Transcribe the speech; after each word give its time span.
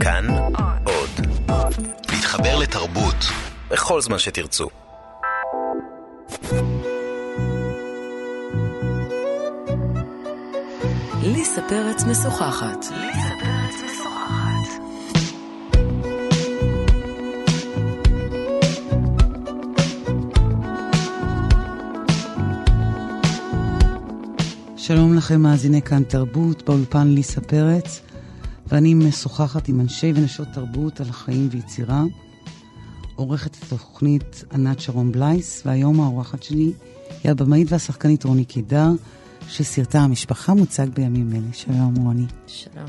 כאן 0.00 0.26
עוד. 0.84 1.26
להתחבר 2.12 2.58
לתרבות 2.58 3.16
בכל 3.70 4.00
זמן 4.00 4.18
שתרצו. 4.18 4.68
ליסה 11.22 11.60
פרץ 11.68 12.04
משוחחת. 12.04 12.84
שלום 24.76 25.14
לכם, 25.14 25.40
מאזיני 25.40 25.82
כאן 25.82 26.02
תרבות, 26.02 26.62
באולפן 26.62 27.08
ליסה 27.08 27.40
פרץ, 27.40 28.00
ואני 28.70 28.94
משוחחת 28.94 29.68
עם 29.68 29.80
אנשי 29.80 30.12
ונשות 30.14 30.48
תרבות 30.52 31.00
על 31.00 31.08
החיים 31.08 31.48
ויצירה. 31.52 32.02
עורכת 33.16 33.56
התוכנית 33.62 34.44
ענת 34.52 34.80
שרון 34.80 35.12
בלייס, 35.12 35.62
והיום 35.66 36.00
האורחת 36.00 36.42
שלי 36.42 36.72
היא 37.24 37.30
הבמאית 37.30 37.72
והשחקנית 37.72 38.24
רוני 38.24 38.44
קידר, 38.44 38.88
שסרטה 39.48 40.00
המשפחה 40.00 40.54
מוצג 40.54 40.86
בימים 40.88 41.32
אלה. 41.32 41.52
שלום 41.52 41.94
רוני. 41.96 42.26
שלום. 42.46 42.86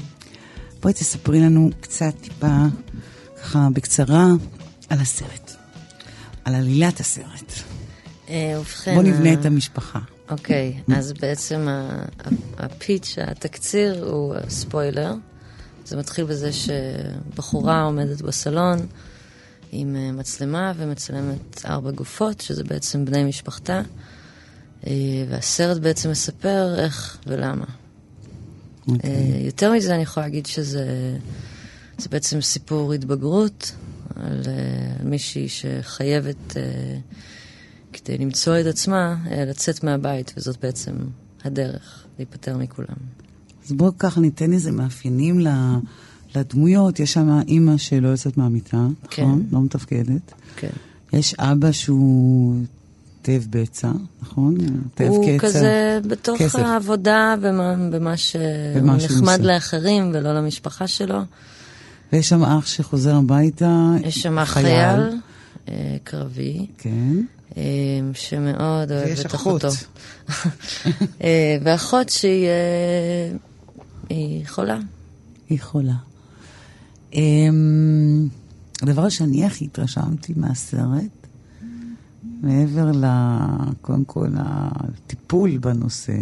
בואי 0.82 0.94
תספרי 0.94 1.40
לנו 1.40 1.70
קצת 1.82 2.13
טיפה, 2.22 2.58
ככה 3.41 3.68
בקצרה, 3.74 4.26
על 4.90 5.00
הסרט. 5.00 5.52
על 6.46 6.55
עלילת 6.55 7.00
הסרט. 7.00 7.54
אה, 8.30 8.58
ובכן... 8.60 8.96
בוא 8.96 9.04
נבנה 9.04 9.30
ה- 9.30 9.34
את 9.34 9.46
המשפחה. 9.46 10.00
אוקיי, 10.30 10.80
אז 10.96 11.13
בעצם 11.13 11.68
הפיץ', 12.58 13.16
התקציר 13.27 14.05
הוא 14.10 14.36
ספוילר. 14.50 15.13
זה 15.91 15.98
מתחיל 15.98 16.26
בזה 16.26 16.50
שבחורה 16.54 17.81
עומדת 17.81 18.22
בסלון 18.22 18.80
עם 19.71 19.96
אה, 19.96 20.12
מצלמה 20.12 20.74
ומצלמת 20.77 21.66
ארבע 21.66 21.91
גופות, 21.91 22.41
שזה 22.41 22.63
בעצם 22.63 23.05
בני 23.05 23.24
משפחתה. 23.24 23.82
אה, 24.88 24.93
והסרט 25.29 25.77
בעצם 25.77 26.12
מספר 26.12 26.76
איך 26.77 27.18
ולמה. 27.27 27.66
אוקיי. 28.88 29.10
אה, 29.10 29.40
יותר 29.46 29.71
מזה 29.71 29.96
אני 29.96 30.04
יכולה 30.04 30.26
להגיד 30.26 30.46
שזה 30.46 31.18
זה 31.98 32.10
בעצם 32.10 32.41
סיפור 32.41 32.94
התבגרות 32.94 33.71
על 34.16 34.41
מישהי 35.04 35.48
שחייבת, 35.49 36.57
כדי 37.94 38.18
למצוא 38.18 38.60
את 38.60 38.66
עצמה, 38.66 39.16
לצאת 39.48 39.84
מהבית, 39.84 40.34
וזאת 40.38 40.57
בעצם 40.62 40.96
הדרך 41.44 42.05
להיפטר 42.18 42.57
מכולם. 42.57 42.96
אז 43.72 43.77
בואו 43.77 43.91
ככה 44.00 44.20
ניתן 44.22 44.54
איזה 44.54 44.72
מאפיינים 44.72 45.40
ל- 45.40 45.77
לדמויות. 46.36 47.00
יש 47.00 47.14
שם 47.14 47.40
אימא 47.48 47.78
שלא 47.78 48.08
יוצאת 48.08 48.38
מהמיטה, 48.38 48.86
כן. 49.10 49.24
נכון? 49.24 49.44
לא 49.52 49.62
מתפקדת. 49.62 50.34
כן. 50.55 50.70
יש 51.13 51.34
אבא 51.40 51.72
שהוא 51.72 52.55
תאב 53.22 53.48
בצע, 53.50 53.91
נכון? 54.22 54.55
תאב 54.96 55.08
הוא 55.08 55.26
קצע. 55.38 55.48
כזה 55.48 56.00
בתוך 56.08 56.38
כסף. 56.40 56.60
העבודה, 56.60 57.36
במה, 57.41 57.76
במה 57.91 58.18
שהוא 58.18 58.41
נחמד 58.96 59.40
עושה. 59.40 59.54
לאחרים 59.54 60.12
ולא 60.13 60.34
למשפחה 60.34 60.88
שלו. 60.88 61.20
ויש 62.13 62.30
שם 62.30 62.44
אח 62.44 62.66
שחוזר 62.68 63.16
הביתה. 63.16 63.91
יש 64.03 64.22
שם 64.22 64.46
חייל 64.46 65.00
אה, 65.69 65.97
קרבי. 66.03 66.66
כן. 66.78 67.13
אה, 67.58 67.63
שמאוד 68.13 68.91
ויש 68.91 69.19
אוהבת 69.19 69.35
אחות. 69.35 69.66
אחותו. 69.66 69.85
אה, 71.24 71.58
ואחות 71.63 72.09
שהיא 72.09 72.47
היא 74.12 74.47
חולה. 74.47 74.79
היא 75.50 75.62
חולה. 75.62 75.95
אמ, 77.13 78.28
הדבר 78.81 79.09
שאני 79.09 79.45
הכי 79.45 79.66
התרשמתי 79.66 80.34
מהסרט, 80.35 81.28
מעבר 82.41 82.91
ל... 82.91 83.06
קודם 83.81 84.05
כל, 84.05 84.27
הטיפול 84.35 85.57
בנושא, 85.57 86.17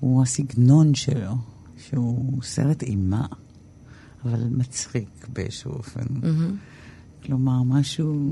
הוא 0.00 0.22
הסגנון 0.22 0.94
שלו, 0.94 1.34
שהוא 1.76 2.42
סרט 2.42 2.82
אימה, 2.82 3.26
אבל 4.24 4.44
מצחיק 4.50 5.26
באיזשהו 5.32 5.72
אופן. 5.72 6.06
כלומר, 7.26 7.62
משהו... 7.62 8.30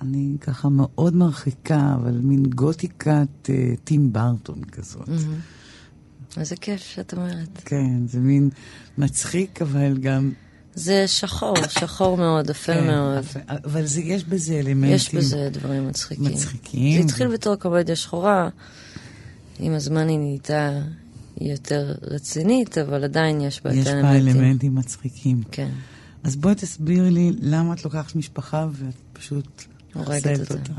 אני 0.00 0.36
ככה 0.40 0.68
מאוד 0.68 1.16
מרחיקה, 1.16 1.94
אבל 1.94 2.18
מין 2.22 2.46
גותיקת 2.46 3.50
אה, 3.50 3.74
טים 3.84 4.12
ברטון 4.12 4.64
כזאת. 4.64 5.08
איזה 6.38 6.56
כיף 6.56 6.82
שאת 6.82 7.12
אומרת. 7.12 7.62
כן, 7.64 8.06
זה 8.06 8.18
מין 8.18 8.50
מצחיק, 8.98 9.62
אבל 9.62 9.98
גם... 9.98 10.32
זה 10.74 11.08
שחור, 11.08 11.56
שחור 11.68 12.16
מאוד, 12.16 12.50
אפל 12.50 12.74
כן, 12.74 12.86
מאוד. 12.86 13.24
אבל 13.48 13.86
זה, 13.86 14.00
יש 14.00 14.24
בזה 14.24 14.54
אלמנטים. 14.54 14.94
יש 14.94 15.14
בזה 15.14 15.48
דברים 15.52 15.88
מצחיקים. 15.88 16.24
מצחיקים. 16.24 17.02
זה 17.02 17.04
התחיל 17.04 17.28
בתור 17.28 17.56
קומדיה 17.56 17.96
שחורה, 17.96 18.48
עם 19.58 19.72
הזמן 19.72 20.08
היא 20.08 20.18
נהייתה 20.18 20.80
יותר 21.40 21.94
רצינית, 22.02 22.78
אבל 22.78 23.04
עדיין 23.04 23.40
יש 23.40 23.62
בה 23.62 23.70
את 23.70 23.76
יש 23.76 23.88
בה. 23.88 24.16
אלמנטים 24.16 24.74
מצחיקים. 24.74 25.42
כן, 25.50 25.70
אז 26.24 26.36
בואי 26.36 26.54
תסבירי 26.54 27.10
לי 27.10 27.32
למה 27.40 27.74
את 27.74 27.84
לוקחת 27.84 28.16
משפחה 28.16 28.66
ואת 28.72 28.94
פשוט 29.12 29.62
הורגת 29.94 30.40
אותה. 30.40 30.54
אותה. 30.54 30.72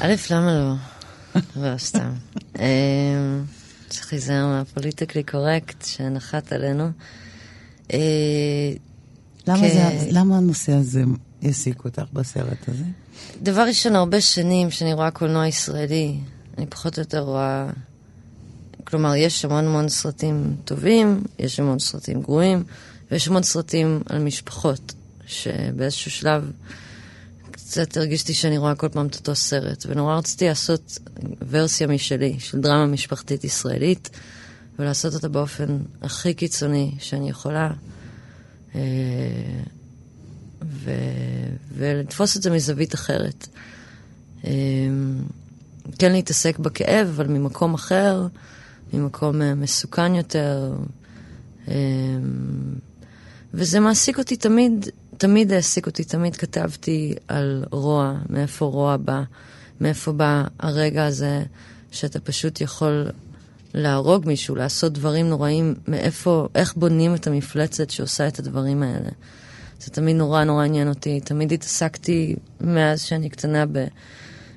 א', 0.00 0.14
למה 0.30 0.54
לא? 0.54 0.74
לא, 1.56 1.78
סתם. 1.78 2.12
צריך 3.92 4.12
להיזהר 4.12 4.46
מהפוליטיקלי 4.46 5.22
קורקט 5.22 5.84
שנחת 5.84 6.52
עלינו. 6.52 6.90
אה, 7.92 7.98
למה, 9.46 9.60
כן. 9.60 9.98
זה, 9.98 10.08
למה 10.10 10.36
הנושא 10.36 10.72
הזה 10.72 11.02
העסיק 11.42 11.84
אותך 11.84 12.02
בסרט 12.12 12.68
הזה? 12.68 12.84
דבר 13.42 13.62
ראשון, 13.62 13.96
הרבה 13.96 14.20
שנים 14.20 14.70
שאני 14.70 14.92
רואה 14.92 15.10
קולנוע 15.10 15.46
ישראלי, 15.46 16.18
אני 16.58 16.66
פחות 16.66 16.98
או 16.98 17.02
יותר 17.02 17.20
רואה... 17.20 17.70
כלומר, 18.84 19.14
יש 19.16 19.44
המון 19.44 19.66
המון 19.66 19.88
סרטים 19.88 20.56
טובים, 20.64 21.22
יש 21.38 21.60
המון 21.60 21.78
סרטים 21.78 22.22
גרועים, 22.22 22.64
ויש 23.10 23.28
המון 23.28 23.42
סרטים 23.42 24.02
על 24.08 24.18
משפחות, 24.18 24.94
שבאיזשהו 25.26 26.10
שלב 26.10 26.50
קצת 27.72 27.96
הרגישתי 27.96 28.34
שאני 28.34 28.58
רואה 28.58 28.74
כל 28.74 28.88
פעם 28.88 29.06
את 29.06 29.14
אותו 29.14 29.34
סרט, 29.34 29.86
ונורא 29.88 30.16
רציתי 30.16 30.48
לעשות 30.48 30.98
ורסיה 31.50 31.86
משלי, 31.86 32.36
של 32.38 32.60
דרמה 32.60 32.86
משפחתית 32.86 33.44
ישראלית, 33.44 34.10
ולעשות 34.78 35.14
אותה 35.14 35.28
באופן 35.28 35.78
הכי 36.02 36.34
קיצוני 36.34 36.94
שאני 36.98 37.30
יכולה. 37.30 37.70
אה, 38.74 38.80
ו... 40.62 40.90
ולתפוס 41.76 42.36
את 42.36 42.42
זה 42.42 42.50
מזווית 42.50 42.94
אחרת. 42.94 43.48
אמ, 44.44 44.50
כן 45.98 46.12
להתעסק 46.12 46.58
בכאב, 46.58 47.06
אבל 47.06 47.26
ממקום 47.26 47.74
אחר, 47.74 48.26
ממקום 48.92 49.42
אה, 49.42 49.54
מסוכן 49.54 50.14
יותר. 50.14 50.74
וזה 53.54 53.80
מעסיק 53.80 54.18
אותי 54.18 54.36
תמיד, 54.36 54.88
תמיד 55.22 55.52
העסיק 55.52 55.86
אותי, 55.86 56.04
תמיד 56.04 56.36
כתבתי 56.36 57.14
על 57.28 57.64
רוע, 57.70 58.14
מאיפה 58.30 58.64
רוע 58.64 58.96
בא, 58.96 59.22
מאיפה 59.80 60.12
בא 60.12 60.44
הרגע 60.58 61.06
הזה 61.06 61.42
שאתה 61.90 62.20
פשוט 62.20 62.60
יכול 62.60 63.10
להרוג 63.74 64.26
מישהו, 64.26 64.56
לעשות 64.56 64.92
דברים 64.92 65.28
נוראים, 65.28 65.74
מאיפה, 65.88 66.48
איך 66.54 66.74
בונים 66.76 67.14
את 67.14 67.26
המפלצת 67.26 67.90
שעושה 67.90 68.28
את 68.28 68.38
הדברים 68.38 68.82
האלה. 68.82 69.10
זה 69.80 69.90
תמיד 69.90 70.16
נורא 70.16 70.44
נורא 70.44 70.64
עניין 70.64 70.88
אותי. 70.88 71.20
תמיד 71.20 71.52
התעסקתי 71.52 72.36
מאז 72.60 73.02
שאני 73.02 73.28
קטנה 73.28 73.66
ב, 73.72 73.84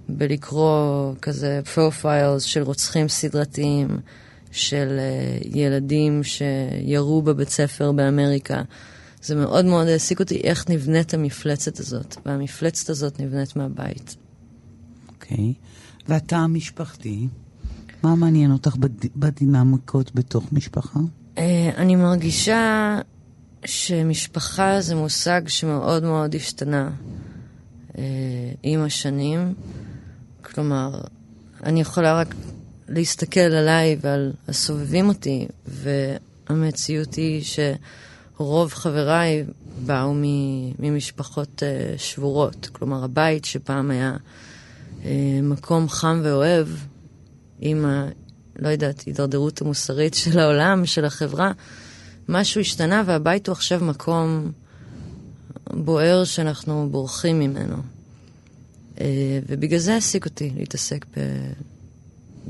בלקרוא 0.09 1.13
כזה 1.21 1.61
פרופיילס 1.73 2.43
של 2.43 2.61
רוצחים 2.61 3.09
סדרתיים, 3.09 3.99
של 4.51 4.99
uh, 4.99 5.47
ילדים 5.57 6.23
שירו 6.23 7.21
בבית 7.21 7.50
ספר 7.50 7.91
באמריקה. 7.91 8.61
זה 9.25 9.36
מאוד 9.36 9.66
מאוד 9.66 9.88
העסיק 9.88 10.19
אותי 10.19 10.42
איך 10.44 10.69
נבנית 10.69 11.13
המפלצת 11.13 11.80
הזאת, 11.80 12.16
והמפלצת 12.25 12.89
הזאת 12.89 13.19
נבנית 13.19 13.56
מהבית. 13.56 14.16
אוקיי. 15.07 15.54
והתא 16.07 16.36
המשפחתי, 16.36 17.27
מה 18.04 18.16
מעניין 18.16 18.51
אותך 18.51 18.75
בד... 18.75 19.06
בדינמיקות 19.16 20.16
בתוך 20.16 20.54
משפחה? 20.54 21.00
Uh, 21.36 21.39
אני 21.77 21.95
מרגישה 21.95 23.00
שמשפחה 23.66 24.81
זה 24.81 24.95
מושג 24.95 25.42
שמאוד 25.48 26.04
מאוד 26.04 26.36
השתנה 26.36 26.89
uh, 27.92 27.95
עם 28.63 28.83
השנים. 28.83 29.54
כלומר, 30.42 31.01
אני 31.63 31.81
יכולה 31.81 32.19
רק 32.19 32.36
להסתכל 32.89 33.39
עליי 33.39 33.98
ועל 34.01 34.33
הסובבים 34.48 35.07
אותי, 35.07 35.48
והמציאות 35.68 37.13
היא 37.16 37.44
שרוב 38.37 38.73
חבריי 38.73 39.43
באו 39.85 40.13
ממשפחות 40.79 41.63
uh, 41.63 41.99
שבורות. 41.99 42.69
כלומר, 42.71 43.03
הבית 43.03 43.45
שפעם 43.45 43.91
היה 43.91 44.15
uh, 45.01 45.05
מקום 45.43 45.89
חם 45.89 46.21
ואוהב, 46.23 46.67
עם 47.59 47.85
ה... 47.85 48.07
לא 48.59 48.69
יודעת, 48.69 49.01
הידרדרות 49.01 49.61
המוסרית 49.61 50.13
של 50.23 50.39
העולם, 50.39 50.85
של 50.85 51.05
החברה, 51.05 51.51
משהו 52.29 52.61
השתנה 52.61 53.03
והבית 53.05 53.47
הוא 53.47 53.53
עכשיו 53.53 53.79
מקום 53.83 54.51
בוער 55.73 56.23
שאנחנו 56.23 56.87
בורחים 56.91 57.39
ממנו. 57.39 57.77
אה, 59.01 59.39
ובגלל 59.47 59.79
זה 59.79 59.93
העסיק 59.93 60.25
אותי 60.25 60.51
להתעסק 60.57 61.05
ב... 61.17 61.19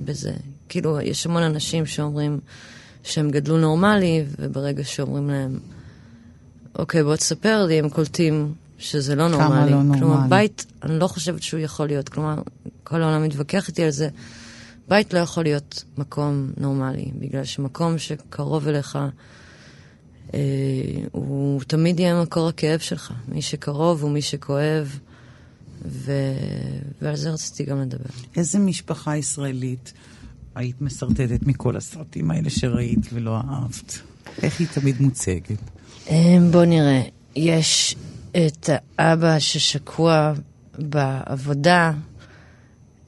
בזה. 0.05 0.33
כאילו, 0.69 1.01
יש 1.01 1.25
המון 1.25 1.43
אנשים 1.43 1.85
שאומרים 1.85 2.39
שהם 3.03 3.31
גדלו 3.31 3.57
נורמלי, 3.57 4.25
וברגע 4.39 4.83
שאומרים 4.83 5.29
להם, 5.29 5.59
אוקיי, 6.79 7.03
בוא 7.03 7.15
תספר 7.15 7.65
לי, 7.65 7.79
הם 7.79 7.89
קולטים 7.89 8.53
שזה 8.77 9.15
לא 9.15 9.27
נורמלי. 9.27 9.49
כמה 9.49 9.65
לא 9.65 9.83
נורמלי. 9.83 9.99
כלומר, 9.99 10.27
בית, 10.29 10.65
אני 10.83 10.99
לא 10.99 11.07
חושבת 11.07 11.43
שהוא 11.43 11.59
יכול 11.59 11.87
להיות. 11.87 12.09
כלומר, 12.09 12.41
כל 12.83 13.01
העולם 13.01 13.23
מתווכח 13.23 13.67
איתי 13.67 13.83
על 13.83 13.91
זה. 13.91 14.09
בית 14.87 15.13
לא 15.13 15.19
יכול 15.19 15.43
להיות 15.43 15.83
מקום 15.97 16.51
נורמלי, 16.57 17.11
בגלל 17.19 17.43
שמקום 17.43 17.97
שקרוב 17.97 18.67
אליך, 18.67 18.99
אה, 20.33 20.39
הוא 21.11 21.61
תמיד 21.67 21.99
יהיה 21.99 22.21
מקור 22.21 22.47
הכאב 22.47 22.79
שלך. 22.79 23.13
מי 23.27 23.41
שקרוב 23.41 24.03
הוא 24.03 24.11
מי 24.11 24.21
שכואב, 24.21 24.99
ו... 25.85 26.11
ועל 27.01 27.15
זה 27.15 27.29
רציתי 27.29 27.63
גם 27.63 27.81
לדבר. 27.81 28.09
איזה 28.35 28.59
משפחה 28.59 29.17
ישראלית 29.17 29.93
היית 30.55 30.81
משרטטת 30.81 31.47
מכל 31.47 31.77
הסרטים 31.77 32.31
האלה 32.31 32.49
שראית 32.49 33.13
ולא 33.13 33.37
אהבת? 33.37 33.99
איך 34.41 34.59
היא 34.59 34.67
תמיד 34.73 35.01
מוצגת? 35.01 35.74
אה, 36.09 36.37
בוא 36.51 36.65
נראה. 36.65 37.01
יש 37.35 37.95
את 38.31 38.69
האבא 38.97 39.39
ששקוע 39.39 40.33
בעבודה, 40.79 41.91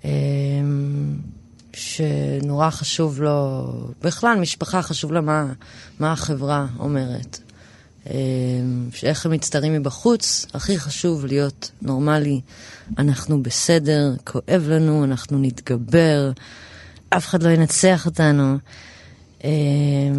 אה, 0.06 0.10
שנורא 1.74 2.70
חשוב 2.70 3.22
לו, 3.22 3.64
בכלל, 4.02 4.40
משפחה 4.40 4.82
חשוב 4.82 5.12
לה 5.12 5.22
מה, 5.22 5.54
מה 6.00 6.12
החברה 6.12 6.68
אומרת. 6.80 7.40
אה, 8.10 8.14
איך 9.04 9.26
הם 9.26 9.32
מצטיירים 9.32 9.74
מבחוץ, 9.74 10.46
הכי 10.54 10.80
חשוב 10.80 11.26
להיות 11.26 11.72
נורמלי. 11.82 12.42
אנחנו 12.98 13.44
בסדר, 13.44 14.14
כואב 14.24 14.66
לנו, 14.68 15.04
אנחנו 15.04 15.38
נתגבר, 15.38 16.32
אף 17.10 17.28
אחד 17.28 17.44
לא 17.44 17.50
ינצח 17.50 18.06
אותנו. 18.06 18.58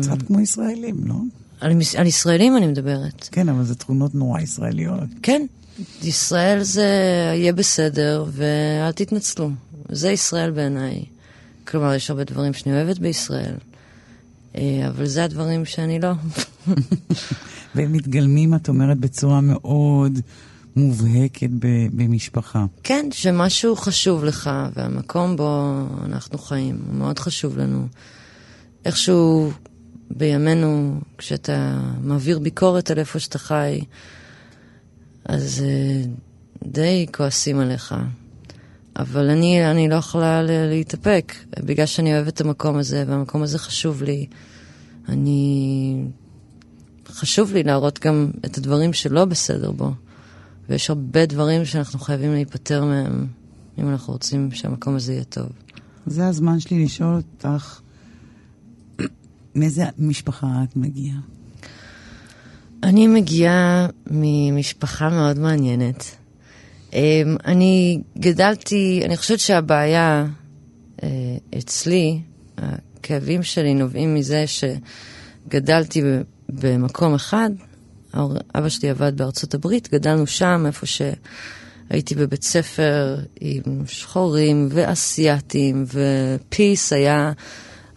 קצת 0.01 0.23
כמו 0.27 0.41
ישראלים, 0.41 0.97
לא? 1.05 1.15
על, 1.61 1.73
על 1.97 2.07
ישראלים 2.07 2.57
אני 2.57 2.67
מדברת. 2.67 3.29
כן, 3.33 3.49
אבל 3.49 3.65
זה 3.65 3.75
תכונות 3.75 4.15
נורא 4.15 4.41
ישראליות. 4.41 5.09
כן, 5.23 5.47
ישראל 6.03 6.63
זה 6.63 6.87
יהיה 7.35 7.53
בסדר 7.53 8.25
ואל 8.29 8.93
תתנצלו. 8.93 9.51
זה 9.89 10.11
ישראל 10.11 10.51
בעיניי. 10.51 11.05
כלומר, 11.69 11.95
יש 11.95 12.11
הרבה 12.11 12.25
דברים 12.25 12.53
שאני 12.53 12.75
אוהבת 12.75 12.99
בישראל, 12.99 13.55
אה, 14.57 14.89
אבל 14.89 15.07
זה 15.07 15.25
הדברים 15.25 15.65
שאני 15.65 16.01
לא. 16.01 16.13
והם 17.75 17.93
מתגלמים, 17.93 18.55
את 18.55 18.69
אומרת, 18.69 18.99
בצורה 18.99 19.41
מאוד 19.41 20.19
מובהקת 20.77 21.49
במשפחה. 21.93 22.65
כן, 22.83 23.09
שמשהו 23.13 23.77
חשוב 23.77 24.25
לך, 24.25 24.51
והמקום 24.77 25.37
בו 25.37 25.83
אנחנו 26.05 26.39
חיים, 26.39 26.79
הוא 26.87 26.95
מאוד 26.95 27.19
חשוב 27.19 27.59
לנו. 27.59 27.87
איכשהו 28.85 29.51
בימינו, 30.11 31.01
כשאתה 31.19 31.81
מעביר 32.03 32.39
ביקורת 32.39 32.91
על 32.91 32.99
איפה 32.99 33.19
שאתה 33.19 33.39
חי, 33.39 33.81
אז 35.25 35.65
uh, 35.65 36.69
די 36.69 37.07
כועסים 37.13 37.59
עליך. 37.61 37.95
אבל 38.97 39.31
אני, 39.31 39.71
אני 39.71 39.89
לא 39.89 39.95
יכולה 39.95 40.43
להתאפק, 40.43 41.35
בגלל 41.59 41.87
שאני 41.87 42.15
אוהבת 42.15 42.35
את 42.35 42.41
המקום 42.41 42.79
הזה, 42.79 43.05
והמקום 43.07 43.43
הזה 43.43 43.59
חשוב 43.59 44.03
לי. 44.03 44.27
אני... 45.09 46.05
חשוב 47.09 47.53
לי 47.53 47.63
להראות 47.63 47.99
גם 47.99 48.31
את 48.45 48.59
הדברים 48.59 48.93
שלא 48.93 49.25
בסדר 49.25 49.71
בו. 49.71 49.91
ויש 50.69 50.91
הרבה 50.91 51.27
דברים 51.27 51.65
שאנחנו 51.65 51.99
חייבים 51.99 52.33
להיפטר 52.33 52.85
מהם, 52.85 53.27
אם 53.79 53.89
אנחנו 53.89 54.13
רוצים 54.13 54.51
שהמקום 54.53 54.97
הזה 54.97 55.13
יהיה 55.13 55.25
טוב. 55.25 55.49
זה 56.07 56.27
הזמן 56.27 56.61
שלי 56.61 56.85
לשאול 56.85 57.15
אותך, 57.15 57.81
מאיזה 59.59 59.85
משפחה 59.99 60.47
את 60.65 60.77
מגיעה? 60.77 61.19
אני 62.83 63.07
מגיעה 63.07 63.87
ממשפחה 64.11 65.09
מאוד 65.09 65.39
מעניינת. 65.39 66.05
אמ, 66.93 67.37
אני 67.45 68.01
גדלתי, 68.19 69.03
אני 69.05 69.17
חושבת 69.17 69.41
שהבעיה 69.41 70.27
אה, 71.03 71.09
אצלי, 71.59 72.21
הכאבים 72.59 73.43
שלי 73.43 73.75
נובעים 73.75 74.15
מזה 74.15 74.45
שגדלתי 74.47 76.03
במקום 76.49 77.15
אחד, 77.15 77.51
אבא 78.55 78.69
שלי 78.69 78.91
עבד 78.91 79.17
בארצות 79.17 79.55
הברית, 79.55 79.93
גדלנו 79.93 80.27
שם, 80.27 80.65
איפה 80.67 80.87
שהייתי 80.87 82.15
בבית 82.15 82.43
ספר 82.43 83.17
עם 83.41 83.87
שחורים 83.87 84.69
ואסייתים, 84.71 85.85
ופיס 85.87 86.93
היה 86.93 87.33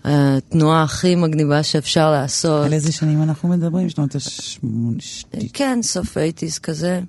התנועה 0.03 0.83
הכי 0.83 1.15
מגניבה 1.15 1.63
שאפשר 1.63 2.12
לעשות. 2.12 2.65
על 2.65 2.74
איזה 2.74 2.92
שנים 2.92 3.24
אנחנו 3.24 3.50
מדברים? 3.50 3.89
שנות 3.89 4.15
ה-80? 4.15 5.48
כן, 5.53 5.80
סוף 5.81 6.18
האייטיז 6.18 6.59
כזה. 6.59 7.01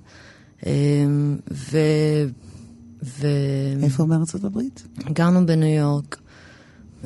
אמ, 0.65 1.37
ו... 1.51 1.77
ו... 3.03 3.27
איפה 3.83 4.05
בארצות 4.05 4.43
הברית? 4.43 4.83
גרנו 5.13 5.45
בניו 5.45 5.69
יורק. 5.69 6.17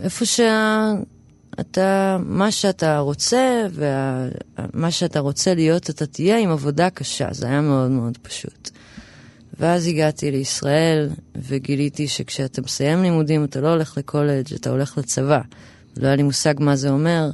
איפה 0.02 0.26
שאתה, 0.26 2.18
מה 2.26 2.52
שאתה 2.52 3.00
רוצה, 3.00 3.68
ומה 3.74 4.92
שאתה 4.92 5.20
רוצה 5.20 5.54
להיות, 5.54 5.90
אתה 5.90 6.06
תהיה 6.06 6.38
עם 6.38 6.50
עבודה 6.50 6.90
קשה. 6.90 7.28
זה 7.32 7.48
היה 7.48 7.62
מאוד 7.62 7.92
מאוד 7.92 8.18
פשוט. 8.18 8.70
ואז 9.60 9.88
הגעתי 9.88 10.32
לישראל, 10.32 11.10
וגיליתי 11.36 12.08
שכשאתה 12.08 12.62
מסיים 12.62 13.02
לימודים, 13.02 13.44
אתה 13.44 13.62
לא 13.62 13.68
הולך 13.68 13.98
לקולג', 13.98 14.54
אתה 14.54 14.70
הולך 14.70 14.98
לצבא. 14.98 15.42
לא 16.02 16.08
היה 16.08 16.16
לי 16.16 16.24
מושג 16.24 16.54
מה 16.60 16.76
זה 16.76 16.90
אומר. 16.90 17.32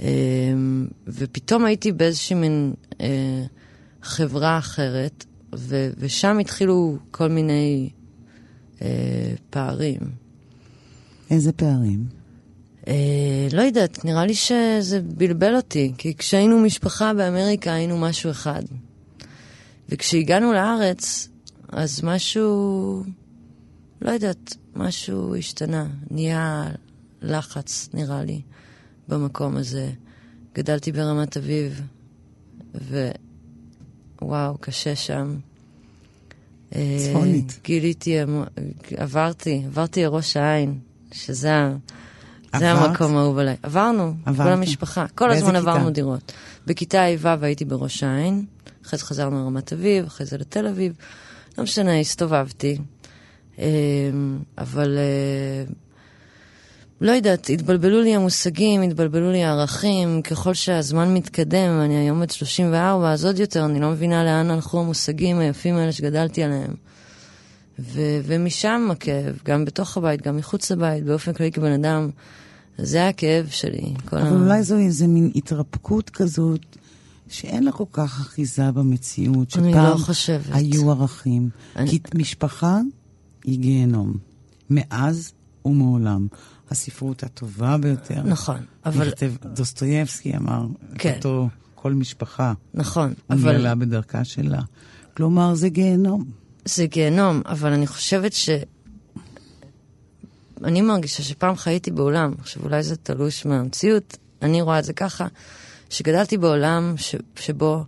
אמ, 0.00 0.86
ופתאום 1.06 1.64
הייתי 1.64 1.92
באיזושהי 1.92 2.36
מין 2.36 2.74
אה, 3.00 3.44
חברה 4.02 4.58
אחרת, 4.58 5.24
ו- 5.54 5.90
ושם 5.98 6.38
התחילו 6.38 6.98
כל 7.10 7.28
מיני 7.28 7.90
אה, 8.82 9.34
פערים. 9.50 10.00
איזה 11.30 11.52
פערים? 11.52 12.04
אה, 12.88 13.48
לא 13.52 13.62
יודעת, 13.62 14.04
נראה 14.04 14.26
לי 14.26 14.34
שזה 14.34 15.00
בלבל 15.00 15.56
אותי, 15.56 15.92
כי 15.98 16.14
כשהיינו 16.16 16.58
משפחה 16.58 17.14
באמריקה 17.14 17.74
היינו 17.74 17.98
משהו 17.98 18.30
אחד. 18.30 18.62
וכשהגענו 19.88 20.52
לארץ, 20.52 21.28
אז 21.68 22.04
משהו, 22.04 23.02
לא 24.02 24.10
יודעת, 24.10 24.56
משהו 24.76 25.36
השתנה. 25.36 25.86
נהיה 26.10 26.70
לחץ, 27.24 27.88
נראה 27.94 28.24
לי, 28.24 28.40
במקום 29.08 29.56
הזה. 29.56 29.90
גדלתי 30.54 30.92
ברמת 30.92 31.36
אביב, 31.36 31.80
ו... 32.74 33.10
וואו, 34.22 34.58
קשה 34.60 34.96
שם. 34.96 35.36
צפונית. 36.70 37.50
אה, 37.50 37.58
גיליתי, 37.64 38.16
עברתי, 38.96 39.62
עברתי 39.66 40.02
לראש 40.02 40.36
העין, 40.36 40.78
שזה 41.12 41.72
זה 42.58 42.72
המקום 42.72 43.16
האהוב 43.16 43.38
עליי. 43.38 43.56
עברנו, 43.62 44.14
עברת? 44.24 44.46
כל 44.46 44.52
המשפחה, 44.52 45.06
כל 45.14 45.30
הזמן 45.30 45.46
כיתה? 45.46 45.58
עברנו 45.58 45.90
דירות. 45.90 46.32
בכיתה 46.66 47.02
ה' 47.02 47.36
הייתי 47.42 47.64
בראש 47.64 48.02
העין, 48.02 48.44
אחרי 48.86 48.98
זה 48.98 49.04
חזרנו 49.04 49.44
לרמת 49.44 49.72
אביב, 49.72 50.04
אחרי 50.06 50.26
זה 50.26 50.38
לתל 50.38 50.66
אביב, 50.66 50.92
לא 51.58 51.64
משנה, 51.64 52.00
הסתובבתי. 52.00 52.78
אה, 53.58 53.64
אבל 54.58 54.98
אה, 54.98 55.72
לא 57.00 57.12
יודעת, 57.12 57.50
התבלבלו 57.50 58.00
לי 58.02 58.14
המושגים, 58.14 58.82
התבלבלו 58.82 59.32
לי 59.32 59.44
הערכים, 59.44 60.22
ככל 60.22 60.54
שהזמן 60.54 61.14
מתקדם, 61.14 61.80
אני 61.84 61.96
היום 61.96 62.20
בת 62.20 62.30
34, 62.30 63.12
אז 63.12 63.24
עוד 63.24 63.38
יותר, 63.38 63.64
אני 63.64 63.80
לא 63.80 63.90
מבינה 63.90 64.24
לאן 64.24 64.50
הלכו 64.50 64.80
המושגים 64.80 65.38
היפים 65.38 65.76
האלה 65.76 65.92
שגדלתי 65.92 66.42
עליהם. 66.42 66.74
ו- 67.78 68.20
ומשם 68.24 68.88
הכאב, 68.90 69.38
גם 69.44 69.64
בתוך 69.64 69.96
הבית, 69.96 70.22
גם 70.22 70.36
מחוץ 70.36 70.70
לבית, 70.70 71.04
באופן 71.04 71.32
כללי 71.32 71.52
כבן 71.52 71.72
אדם, 71.72 72.10
זה 72.78 73.08
הכאב 73.08 73.46
שלי. 73.50 73.94
אבל 74.12 74.26
ה... 74.26 74.30
אולי 74.30 74.62
זו 74.62 74.76
איזה 74.76 75.06
מין 75.06 75.30
התרפקות 75.34 76.10
כזאת, 76.10 76.76
שאין 77.28 77.62
לה 77.64 77.72
כל 77.72 77.84
כך 77.92 78.20
אחיזה 78.20 78.72
במציאות, 78.72 79.50
שפעם 79.50 79.90
לא 79.90 79.96
חושבת. 79.96 80.46
היו 80.52 80.90
ערכים. 80.90 81.48
אני... 81.76 81.90
כי 81.90 81.98
משפחה 82.14 82.80
היא 83.44 83.58
גיהנום, 83.58 84.14
מאז 84.70 85.32
ומעולם. 85.64 86.26
הספרות 86.70 87.22
הטובה 87.22 87.76
ביותר. 87.78 88.22
נכון, 88.22 88.64
אבל... 88.86 89.08
נכתב, 89.08 89.32
דוסטויבסקי 89.44 90.36
אמר, 90.36 90.66
כן. 90.98 91.14
אותו 91.16 91.48
כל 91.74 91.92
משפחה. 91.92 92.52
נכון, 92.74 93.14
אבל... 93.30 93.38
אומללה 93.38 93.74
בדרכה 93.74 94.24
שלה. 94.24 94.60
כלומר, 95.16 95.54
זה 95.54 95.68
גיהנום. 95.68 96.24
זה 96.64 96.86
גיהנום, 96.86 97.42
אבל 97.46 97.72
אני 97.72 97.86
חושבת 97.86 98.32
ש... 98.32 98.48
אני 100.64 100.82
מרגישה 100.82 101.22
שפעם 101.22 101.56
חייתי 101.56 101.90
בעולם, 101.90 102.34
עכשיו 102.38 102.62
אולי 102.62 102.82
זה 102.82 102.96
תלוש 102.96 103.46
מהמציאות, 103.46 104.16
אני 104.42 104.62
רואה 104.62 104.78
את 104.78 104.84
זה 104.84 104.92
ככה, 104.92 105.26
שגדלתי 105.90 106.38
בעולם 106.38 106.94
ש, 106.96 107.14
שבו 107.36 107.84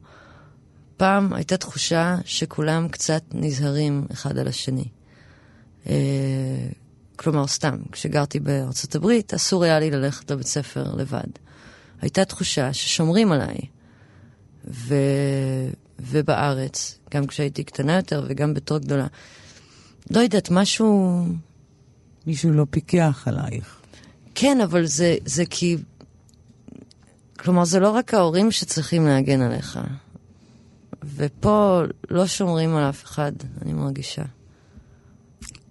פעם 0.97 1.33
הייתה 1.33 1.57
תחושה 1.57 2.17
שכולם 2.25 2.89
קצת 2.89 3.23
נזהרים 3.35 4.07
אחד 4.13 4.39
על 4.39 4.49
השני. 4.49 4.89
כלומר, 7.17 7.47
סתם, 7.47 7.77
כשגרתי 7.93 8.41
בארצות 8.41 8.95
הברית, 8.95 9.35
אסור 9.35 9.65
היה 9.65 9.81
לי 9.81 9.91
ללכת 9.91 10.31
לבית 10.31 10.47
ספר 10.47 10.95
לבד. 10.95 11.29
הייתה 12.01 12.25
תחושה 12.25 12.73
ששומרים 12.73 13.33
עליי. 13.33 13.59
ו... 14.69 14.95
ובארץ, 16.01 16.99
גם 17.15 17.27
כשהייתי 17.27 17.65
קטנה 17.65 17.97
יותר 17.97 18.25
וגם 18.29 18.55
בתור 18.55 18.79
גדולה. 18.79 19.07
לא 20.11 20.21
יודעת, 20.21 20.51
משהו... 20.51 21.23
מישהו 22.27 22.53
לא 22.53 22.67
פיקח 22.71 23.29
עלייך. 23.29 23.81
כן, 24.35 24.61
אבל 24.61 24.87
זה, 24.87 25.17
זה 25.25 25.45
כי... 25.51 25.77
כלומר, 27.39 27.65
זה 27.65 27.81
לא 27.81 27.91
רק 27.91 28.15
ההורים 28.15 28.51
שצריכים 28.51 29.07
להגן 29.07 29.41
עליך. 29.41 29.79
ופה 31.17 31.83
לא 32.11 32.27
שומרים 32.27 32.77
על 32.77 32.89
אף 32.89 33.05
אחד, 33.05 33.33
אני 33.63 33.73
מרגישה. 33.73 34.23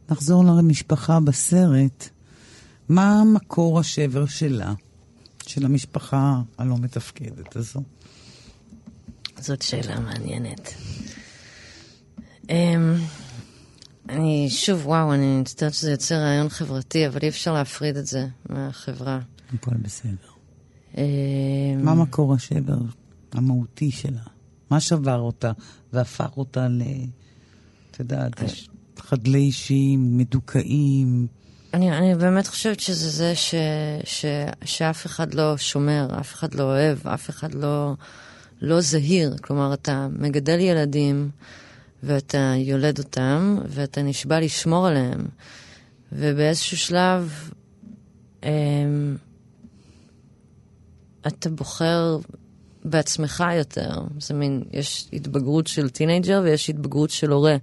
נחזור 0.10 0.44
למשפחה 0.44 1.20
בסרט. 1.20 2.10
מה 2.90 3.24
מקור 3.34 3.80
השבר 3.80 4.26
שלה, 4.26 4.74
של 5.48 5.66
המשפחה 5.66 6.42
הלא 6.58 6.78
מתפקדת 6.78 7.56
הזו? 7.56 7.82
זאת 9.40 9.62
שאלה 9.62 10.00
מעניינת. 10.00 10.74
Um, 12.44 12.50
אני, 14.10 14.48
שוב, 14.50 14.88
וואו, 14.88 15.14
אני 15.14 15.42
מצטערת 15.42 15.74
שזה 15.74 15.92
יוצר 15.92 16.16
רעיון 16.16 16.50
חברתי, 16.50 17.08
אבל 17.08 17.20
אי 17.24 17.30
אפשר 17.30 17.54
להפריד 17.54 17.98
את 17.98 18.06
זה 18.06 18.28
מהחברה. 18.50 19.20
הכל 19.54 19.76
בסדר. 19.76 20.28
Um, 20.94 20.98
מה 21.84 21.96
מקור 21.96 22.34
השבר 22.34 22.78
המהותי 23.32 23.92
שלה? 23.92 24.22
מה 24.70 24.80
שבר 24.80 25.20
אותה 25.20 25.52
והפך 25.94 26.38
אותה 26.38 26.68
ל... 26.68 26.82
את 27.92 28.00
יודעת, 28.00 28.42
יש 28.42 28.70
חדלי 29.06 29.40
אישים, 29.40 30.18
מדוכאים. 30.18 31.28
אני, 31.74 31.98
אני 31.98 32.16
באמת 32.16 32.48
חושבת 32.48 32.80
שזה 32.80 33.10
זה 33.10 33.36
ש, 33.36 33.56
ש, 34.04 34.26
שאף 34.66 35.06
אחד 35.06 35.34
לא 35.34 35.58
שומר, 35.58 36.08
אף 36.20 36.34
אחד 36.34 36.56
לא 36.56 36.64
אוהב, 36.64 37.08
אף 37.08 37.30
אחד 37.30 37.54
לא, 37.54 37.94
לא 38.62 38.82
זהיר. 38.82 39.36
כלומר, 39.42 39.74
אתה 39.74 40.08
מגדל 40.20 40.60
ילדים 40.60 41.30
ואתה 42.04 42.54
יולד 42.58 42.98
אותם 43.00 43.58
ואתה 43.68 44.02
נשבע 44.02 44.40
לשמור 44.40 44.88
עליהם. 44.88 45.26
ובאיזשהו 46.12 46.78
שלב 46.78 47.50
אמ, 48.44 49.16
אתה 51.28 51.50
בוחר 51.50 52.18
בעצמך 52.86 53.44
יותר. 53.58 53.92
זה 54.20 54.34
מין, 54.34 54.64
יש 54.72 55.08
התבגרות 55.14 55.68
של 55.68 55.90
teenager 55.90 56.42
ויש 56.44 56.70
התבגרות 56.70 57.10
של 57.10 57.32
הורה. 57.32 57.56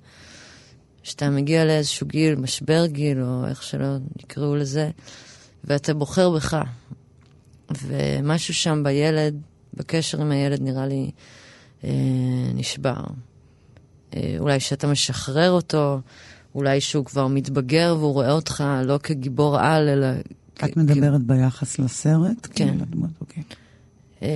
כשאתה 1.03 1.31
מגיע 1.31 1.65
לאיזשהו 1.65 2.07
גיל, 2.07 2.35
משבר 2.35 2.87
גיל, 2.87 3.23
או 3.23 3.47
איך 3.49 3.63
שלא 3.63 3.97
יקראו 4.19 4.57
לזה, 4.57 4.91
ואתה 5.65 5.95
בוחר 5.95 6.31
בך. 6.31 6.57
ומשהו 7.83 8.55
שם 8.55 8.83
בילד, 8.85 9.35
בקשר 9.75 10.21
עם 10.21 10.31
הילד, 10.31 10.63
נראה 10.63 10.87
לי 10.87 11.11
אה, 11.85 11.91
נשבר. 12.55 13.05
אה, 14.15 14.37
אולי 14.39 14.61
שאתה 14.61 14.87
משחרר 14.87 15.51
אותו, 15.51 16.01
אולי 16.55 16.81
שהוא 16.81 17.05
כבר 17.05 17.27
מתבגר 17.27 17.97
והוא 17.99 18.13
רואה 18.13 18.33
אותך 18.33 18.65
לא 18.85 18.99
כגיבור 19.03 19.59
על, 19.59 19.89
אלא... 19.89 20.07
את 20.65 20.77
מדברת 20.77 21.21
כ... 21.21 21.25
ביחס 21.27 21.79
לסרט? 21.79 22.49
כן. 22.55 22.79
כאילו, 22.79 23.07
אוקיי. 23.21 23.43
אה, 24.23 24.29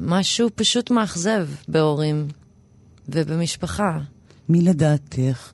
משהו 0.00 0.48
פשוט 0.54 0.90
מאכזב 0.90 1.48
בהורים 1.68 2.28
ובמשפחה. 3.08 3.98
מי 4.52 4.60
לדעתך 4.60 5.52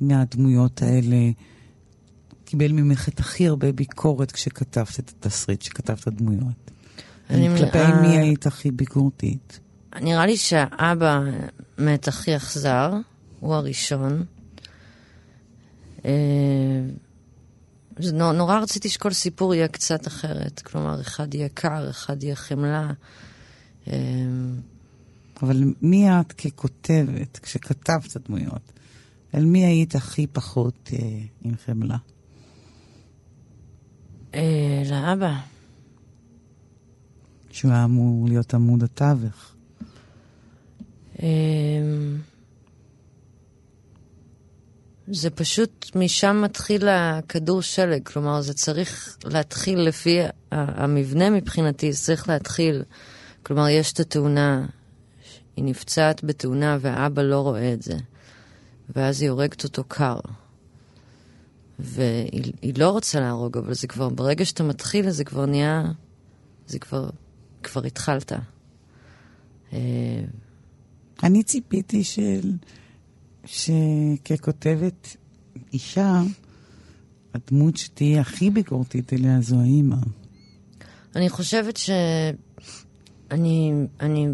מהדמויות 0.00 0.82
האלה 0.82 1.30
קיבל 2.44 2.72
ממך 2.72 3.08
את 3.08 3.20
הכי 3.20 3.48
הרבה 3.48 3.72
ביקורת 3.72 4.32
כשכתבת 4.32 4.98
את 4.98 5.08
התסריט, 5.08 5.60
כשכתבת 5.60 6.08
דמויות? 6.08 6.70
אני, 7.30 7.48
כלפי 7.58 7.84
uh, 7.84 7.94
מי 7.94 8.18
היית 8.18 8.46
הכי 8.46 8.70
ביקורתית? 8.70 9.60
נראה 10.00 10.26
לי 10.26 10.36
שהאבא 10.36 11.20
מת 11.78 12.08
הכי 12.08 12.36
אכזר, 12.36 12.92
הוא 13.40 13.54
הראשון. 13.54 14.24
Uh, 15.98 16.06
נורא 18.12 18.58
רציתי 18.58 18.88
שכל 18.88 19.12
סיפור 19.12 19.54
יהיה 19.54 19.68
קצת 19.68 20.06
אחרת. 20.06 20.60
כלומר, 20.60 21.00
אחד 21.00 21.34
יהיה 21.34 21.48
קר, 21.48 21.90
אחד 21.90 22.22
יהיה 22.22 22.36
חמלה. 22.36 22.90
Uh, 23.84 23.90
אבל 25.42 25.74
מי 25.82 26.10
את 26.10 26.32
ככותבת, 26.32 27.38
כשכתבת 27.42 28.16
דמויות? 28.28 28.72
אל 29.34 29.44
מי 29.44 29.64
היית 29.64 29.94
הכי 29.94 30.26
פחות 30.26 30.90
אה, 30.92 30.98
עם 31.42 31.54
חמלה? 31.66 31.96
אה, 34.34 34.82
לאבא. 34.90 35.34
שהוא 37.50 37.70
היה 37.70 37.84
אמור 37.84 38.28
להיות 38.28 38.54
עמוד 38.54 38.82
התווך. 38.82 39.54
אה, 41.22 41.26
זה 45.06 45.30
פשוט, 45.30 45.90
משם 45.96 46.42
מתחיל 46.44 46.88
הכדור 46.88 47.62
שלג, 47.62 48.02
כלומר 48.02 48.40
זה 48.40 48.54
צריך 48.54 49.18
להתחיל 49.24 49.80
לפי 49.80 50.18
המבנה 50.50 51.30
מבחינתי, 51.30 51.92
זה 51.92 51.98
צריך 51.98 52.28
להתחיל, 52.28 52.82
כלומר 53.42 53.68
יש 53.68 53.92
את 53.92 54.00
התאונה, 54.00 54.66
היא 55.56 55.64
נפצעת 55.64 56.24
בתאונה 56.24 56.78
והאבא 56.80 57.22
לא 57.22 57.40
רואה 57.40 57.72
את 57.72 57.82
זה. 57.82 57.96
ואז 58.96 59.22
היא 59.22 59.30
הורגת 59.30 59.64
אותו 59.64 59.84
קר. 59.88 60.18
והיא 61.78 62.74
לא 62.78 62.90
רוצה 62.90 63.20
להרוג, 63.20 63.58
אבל 63.58 63.74
זה 63.74 63.86
כבר, 63.86 64.08
ברגע 64.08 64.44
שאתה 64.44 64.62
מתחיל, 64.62 65.10
זה 65.10 65.24
כבר 65.24 65.46
נהיה, 65.46 65.84
זה 66.66 66.78
כבר, 66.78 67.10
כבר 67.62 67.84
התחלת. 67.84 68.32
אה, 69.72 69.78
אני 71.22 71.42
ציפיתי 71.42 72.04
של, 72.04 72.52
שככותבת 73.44 75.16
אישה, 75.72 76.22
הדמות 77.34 77.76
שתהיה 77.76 78.20
הכי 78.20 78.50
ביקורתית 78.50 79.12
אליה 79.12 79.40
זו 79.40 79.60
האימא. 79.60 79.96
אני 81.16 81.28
חושבת 81.28 81.76
שאני 81.76 83.72
אני 84.00 84.28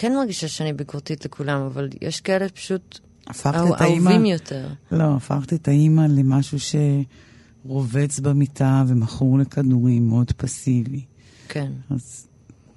כן 0.00 0.14
מרגישה 0.14 0.48
שאני 0.48 0.72
ביקורתית 0.72 1.24
לכולם, 1.24 1.60
אבל 1.60 1.88
יש 2.00 2.20
כאלה 2.20 2.48
פשוט 2.48 2.98
אהובים 3.46 4.24
יותר. 4.24 4.68
לא, 4.92 5.16
הפכת 5.16 5.52
את 5.52 5.68
האימא 5.68 6.06
למשהו 6.08 6.58
שרובץ 7.64 8.18
במיטה 8.18 8.84
ומכור 8.86 9.38
לכדורים, 9.38 10.08
מאוד 10.08 10.32
פסיבי. 10.32 11.04
כן. 11.48 11.72
אז 11.90 12.26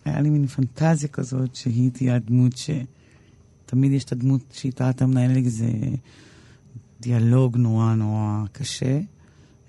היה 0.06 0.22
לי 0.22 0.30
מין 0.30 0.48
פנטזיה 0.48 1.10
כזאת 1.10 1.56
שהיא 1.56 1.92
תהיה 1.92 2.16
הדמות 2.16 2.58
ש... 2.58 2.70
תמיד 3.66 3.92
יש 3.92 4.04
את 4.04 4.12
הדמות 4.12 4.42
שאיתה 4.54 4.90
אתה 4.90 5.06
מנהל 5.06 5.36
איזה 5.36 5.70
דיאלוג 7.02 7.58
נורא 7.58 7.96
נורא 7.96 8.44
קשה, 8.52 9.00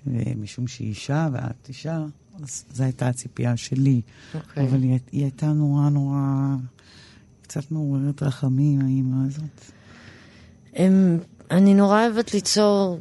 ומשום 0.07 0.67
שהיא 0.67 0.87
אישה 0.87 1.27
ואת 1.33 1.67
אישה, 1.69 2.05
אז 2.43 2.65
זו 2.73 2.83
הייתה 2.83 3.07
הציפייה 3.07 3.57
שלי. 3.57 4.01
Okay. 4.05 4.37
אוקיי. 4.37 4.67
אבל 4.67 4.83
היא, 4.83 4.99
היא 5.11 5.21
הייתה 5.21 5.53
נורא 5.53 5.89
נורא 5.89 6.17
קצת 7.45 7.71
מעוררת 7.71 8.23
רחמים, 8.23 8.81
האימא 8.81 9.27
הזאת. 9.27 9.71
הם, 10.73 11.19
אני 11.51 11.73
נורא 11.73 12.07
אוהבת 12.07 12.33
ליצור 12.33 12.99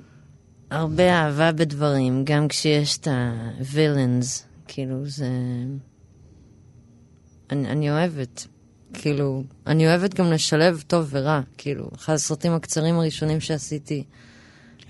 הרבה 0.71 1.13
אהבה 1.13 1.53
בדברים, 1.53 2.25
גם 2.25 2.49
כשיש 2.49 2.99
את 2.99 3.09
ה-villains, 3.09 4.43
כאילו 4.69 5.07
זה... 5.07 5.29
אני, 7.51 7.69
אני 7.69 7.91
אוהבת, 7.91 8.47
כאילו, 8.93 9.45
אני 9.67 9.87
אוהבת 9.87 10.15
גם 10.15 10.33
לשלב 10.33 10.85
טוב 10.87 11.09
ורע, 11.11 11.41
כאילו, 11.59 11.91
אחד 11.95 12.13
הסרטים 12.15 12.53
הקצרים 12.53 12.99
הראשונים 12.99 13.41
שעשיתי 13.41 14.05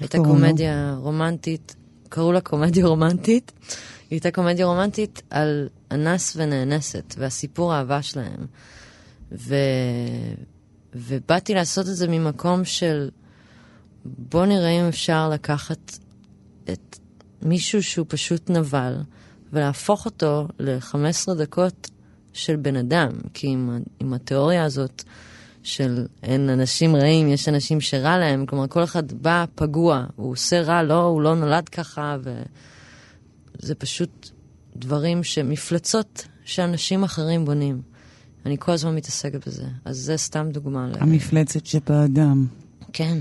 הייתה 0.01 0.19
קומדיה 0.19 0.97
רומנטית, 0.99 1.77
קראו 2.09 2.33
לה 2.33 2.41
קומדיה 2.41 2.87
רומנטית, 2.87 3.53
היא 3.61 4.17
הייתה 4.17 4.31
קומדיה 4.31 4.67
רומנטית 4.67 5.23
על 5.31 5.69
אנס 5.91 6.37
ונאנסת, 6.37 7.15
והסיפור 7.19 7.73
האהבה 7.73 8.03
שלהם. 8.03 8.47
ו... 9.35 9.55
ובאתי 10.95 11.55
לעשות 11.55 11.89
את 11.89 11.97
זה 11.97 12.09
ממקום 12.09 12.65
של 12.65 13.09
בוא 14.05 14.47
נראה 14.47 14.69
אם 14.69 14.89
אפשר 14.89 15.29
לקחת 15.29 15.99
את 16.73 16.99
מישהו 17.43 17.83
שהוא 17.83 18.07
פשוט 18.09 18.51
נבל 18.51 18.97
ולהפוך 19.53 20.05
אותו 20.05 20.49
ל-15 20.59 21.35
דקות 21.39 21.91
של 22.33 22.57
בן 22.57 22.77
אדם. 22.77 23.11
כי 23.35 23.47
עם, 23.47 23.83
עם 24.01 24.13
התיאוריה 24.13 24.65
הזאת 24.65 25.03
של 25.63 26.07
אין 26.23 26.51
אנשים 26.51 26.97
רעים, 26.97 27.29
יש 27.29 27.49
אנשים 27.49 27.81
שרע 27.81 28.19
להם, 28.19 28.47
כלומר 28.47 28.67
כל 28.69 28.85
אחד 28.85 29.13
בא 29.13 29.45
פגוע, 29.55 30.05
הוא 30.17 30.33
עושה 30.33 30.63
רע, 30.63 30.83
לא, 30.83 31.03
הוא 31.03 31.23
לא 31.23 31.35
נולד 31.35 31.69
ככה, 31.69 32.17
וזה 33.61 33.75
פשוט 33.75 34.31
דברים 34.77 35.25
שמפלצות 35.25 36.27
שאנשים 36.45 37.05
אחרים 37.05 37.45
בונים. 37.45 37.94
אני 38.47 38.57
כל 38.59 38.73
הזמן 38.73 38.95
מתעסקת 38.95 39.49
בזה. 39.49 39.67
אז 39.85 39.97
זה 39.99 40.17
סתם 40.17 40.47
דוגמה. 40.53 40.89
המפלצת 41.01 41.67
שבאדם. 41.67 42.47
כן. 42.93 43.19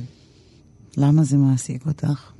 למה 0.98 1.24
זה 1.24 1.38
מעסיק 1.38 1.86
אותך? 1.86 2.32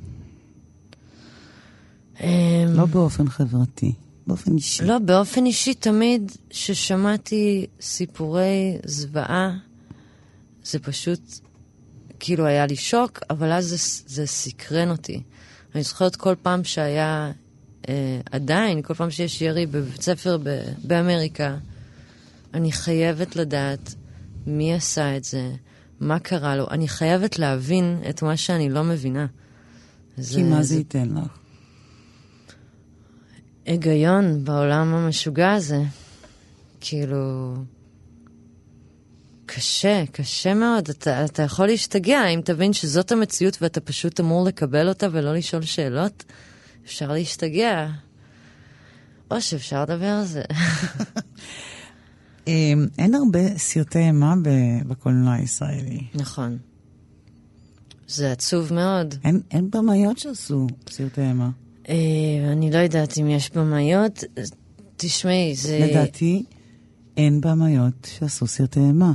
אמ, 2.22 2.28
לא 2.74 2.86
באופן 2.86 3.30
חברתי, 3.30 3.92
באופן 4.28 4.56
אישי. 4.56 4.86
לא, 4.86 5.00
באופן 5.00 5.46
אישי 5.46 5.74
תמיד 5.74 6.32
ששמעתי 6.52 7.66
סיפורי 7.82 8.78
זוועה, 8.86 9.58
זה 10.64 10.80
פשוט, 10.80 11.20
כאילו 12.20 12.46
היה 12.46 12.66
לי 12.66 12.76
שוק, 12.76 13.20
אבל 13.30 13.52
אז 13.52 13.66
זה, 13.66 13.78
זה 14.08 14.26
סקרן 14.26 14.90
אותי. 14.90 15.24
אני 15.76 15.84
זוכרת 15.84 16.16
כל 16.16 16.36
פעם 16.42 16.64
שהיה, 16.64 17.32
אה, 17.90 18.20
עדיין, 18.32 18.82
כל 18.82 18.94
פעם 18.94 19.10
שיש 19.12 19.42
ירי 19.42 19.66
בבית 19.66 20.02
ספר 20.02 20.38
ב- 20.44 20.64
באמריקה, 20.84 21.58
אני 22.54 22.72
חייבת 22.72 23.36
לדעת 23.36 23.96
מי 24.48 24.74
עשה 24.74 25.18
את 25.18 25.24
זה, 25.24 25.52
מה 26.00 26.20
קרה 26.20 26.56
לו. 26.56 26.68
אני 26.72 26.88
חייבת 26.88 27.40
להבין 27.40 28.02
את 28.10 28.22
מה 28.22 28.38
שאני 28.38 28.70
לא 28.70 28.84
מבינה. 28.84 29.26
כי 30.34 30.44
מה 30.44 30.64
זה 30.64 30.76
ייתן 30.76 31.10
לך? 31.10 31.38
היגיון 33.66 34.44
בעולם 34.44 34.94
המשוגע 34.94 35.52
הזה. 35.52 35.84
כאילו... 36.82 37.54
קשה, 39.46 40.04
קשה 40.12 40.54
מאוד. 40.54 40.90
אתה, 40.90 41.26
אתה 41.26 41.44
יכול 41.44 41.66
להשתגע 41.66 42.28
אם 42.28 42.42
תבין 42.46 42.74
שזאת 42.74 43.12
המציאות 43.12 43.58
ואתה 43.62 43.82
פשוט 43.82 44.20
אמור 44.20 44.46
לקבל 44.46 44.90
אותה 44.90 45.08
ולא 45.12 45.34
לשאול 45.34 45.62
שאלות. 45.62 46.24
אפשר 46.86 47.12
להשתגע. 47.12 47.88
או 49.32 49.42
שאפשר 49.42 49.82
לדבר 49.82 50.06
על 50.06 50.26
זה. 50.26 50.42
אמ, 52.48 52.88
אין 52.98 53.16
הרבה 53.16 53.58
סרטי 53.58 54.00
אימה 54.00 54.34
בקולנוע 54.88 55.34
הישראלי. 55.34 56.04
נכון. 56.16 56.58
זה 58.08 58.32
עצוב 58.32 58.74
מאוד. 58.74 59.16
אין, 59.24 59.42
אין 59.52 59.72
במאיות 59.72 60.18
שעשו 60.18 60.68
סרטי 60.90 61.22
אימה. 61.22 61.50
אה, 61.90 61.96
אני 62.52 62.72
לא 62.72 62.78
יודעת 62.78 63.18
אם 63.18 63.30
יש 63.30 63.52
במאיות. 63.52 64.24
תשמעי, 64.98 65.56
זה... 65.56 65.88
לדעתי, 65.90 66.44
אין 67.18 67.42
במאיות 67.42 68.08
שעשו 68.18 68.48
סרטי 68.48 68.80
אימה. 68.80 69.12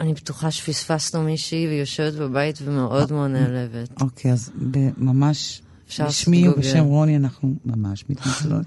אני 0.00 0.14
בטוחה 0.14 0.50
שפספסנו 0.50 1.22
מישהי 1.22 1.66
והיא 1.66 1.80
יושבת 1.80 2.14
בבית 2.14 2.58
ומאוד 2.62 3.12
מאוד 3.12 3.30
נעלבת. 3.30 4.02
אוקיי, 4.02 4.32
אז 4.32 4.50
ממש, 4.96 5.62
בשמי 6.00 6.48
ובשם 6.48 6.84
רוני 6.84 7.16
אנחנו 7.16 7.54
ממש 7.64 8.04
מתנצלות. 8.08 8.66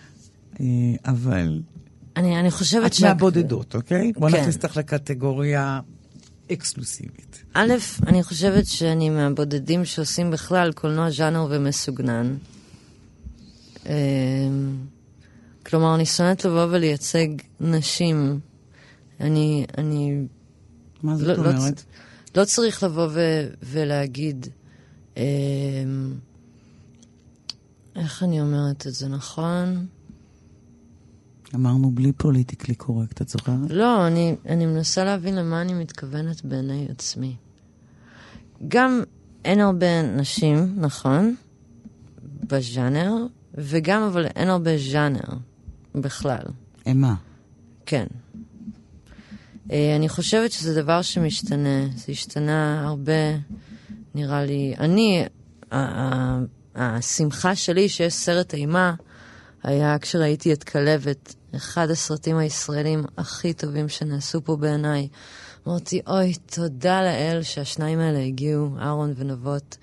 אה, 0.60 0.66
אבל... 1.04 1.60
אני, 2.16 2.40
אני 2.40 2.50
חושבת 2.50 2.94
ש... 2.94 3.02
את 3.02 3.04
מהבודדות, 3.04 3.74
אוקיי? 3.74 4.12
בוא 4.12 4.30
כן. 4.30 4.36
נכניס 4.40 4.56
אותך 4.56 4.76
לקטגוריה 4.76 5.80
אקסקלוסיבית. 6.52 7.44
א', 7.54 7.72
אני 8.06 8.22
חושבת 8.22 8.66
שאני 8.66 9.10
מהבודדים 9.10 9.84
שעושים 9.84 10.30
בכלל 10.30 10.72
קולנוע 10.72 11.10
ז'אנר 11.10 11.46
ומסוגנן. 11.50 12.36
אמ, 13.86 13.92
כלומר, 15.66 15.94
אני 15.94 16.06
שונאת 16.06 16.44
לבוא 16.44 16.66
ולייצג 16.70 17.28
נשים. 17.60 18.40
אני, 19.20 19.66
אני... 19.78 20.22
מה 21.02 21.16
זאת 21.16 21.26
לא, 21.26 21.44
לא 21.44 21.50
אומרת? 21.50 21.84
לא, 22.34 22.40
לא 22.40 22.46
צריך 22.46 22.82
לבוא 22.82 23.08
ו, 23.10 23.20
ולהגיד... 23.62 24.46
אה, 25.16 25.22
איך 27.96 28.22
אני 28.22 28.40
אומרת 28.40 28.86
את 28.86 28.94
זה 28.94 29.08
נכון? 29.08 29.86
אמרנו 31.54 31.90
בלי 31.90 32.12
פוליטיקלי 32.12 32.74
קורקט, 32.74 33.22
את 33.22 33.28
זוכרת? 33.28 33.70
לא, 33.70 34.06
אני, 34.06 34.36
אני 34.48 34.66
מנסה 34.66 35.04
להבין 35.04 35.34
למה 35.34 35.62
אני 35.62 35.74
מתכוונת 35.74 36.44
בעיני 36.44 36.86
עצמי. 36.90 37.36
גם 38.68 39.02
אין 39.44 39.60
הרבה 39.60 40.02
נשים, 40.02 40.74
נכון, 40.76 41.34
בז'אנר, 42.22 43.12
וגם 43.54 44.02
אבל 44.02 44.26
אין 44.26 44.48
הרבה 44.48 44.70
ז'אנר 44.78 45.34
בכלל. 45.94 46.44
אימה. 46.86 47.14
כן. 47.86 48.06
אה, 49.70 49.96
אני 49.96 50.08
חושבת 50.08 50.52
שזה 50.52 50.82
דבר 50.82 51.02
שמשתנה. 51.02 51.86
זה 51.96 52.12
השתנה 52.12 52.88
הרבה, 52.88 53.36
נראה 54.14 54.44
לי. 54.44 54.74
אני, 54.78 55.24
השמחה 56.74 57.56
שלי 57.56 57.88
שיש 57.88 58.14
סרט 58.14 58.54
אימה, 58.54 58.94
היה 59.62 59.98
כשראיתי 59.98 60.52
את 60.52 60.64
כלבת, 60.64 61.34
אחד 61.56 61.90
הסרטים 61.90 62.36
הישראלים 62.36 63.04
הכי 63.18 63.52
טובים 63.52 63.88
שנעשו 63.88 64.44
פה 64.44 64.56
בעיניי. 64.56 65.08
אמרתי, 65.68 66.00
אוי, 66.06 66.34
תודה 66.34 67.02
לאל 67.02 67.42
שהשניים 67.42 67.98
האלה 67.98 68.18
הגיעו, 68.18 68.68
אהרון 68.78 69.14
ונבות. 69.16 69.76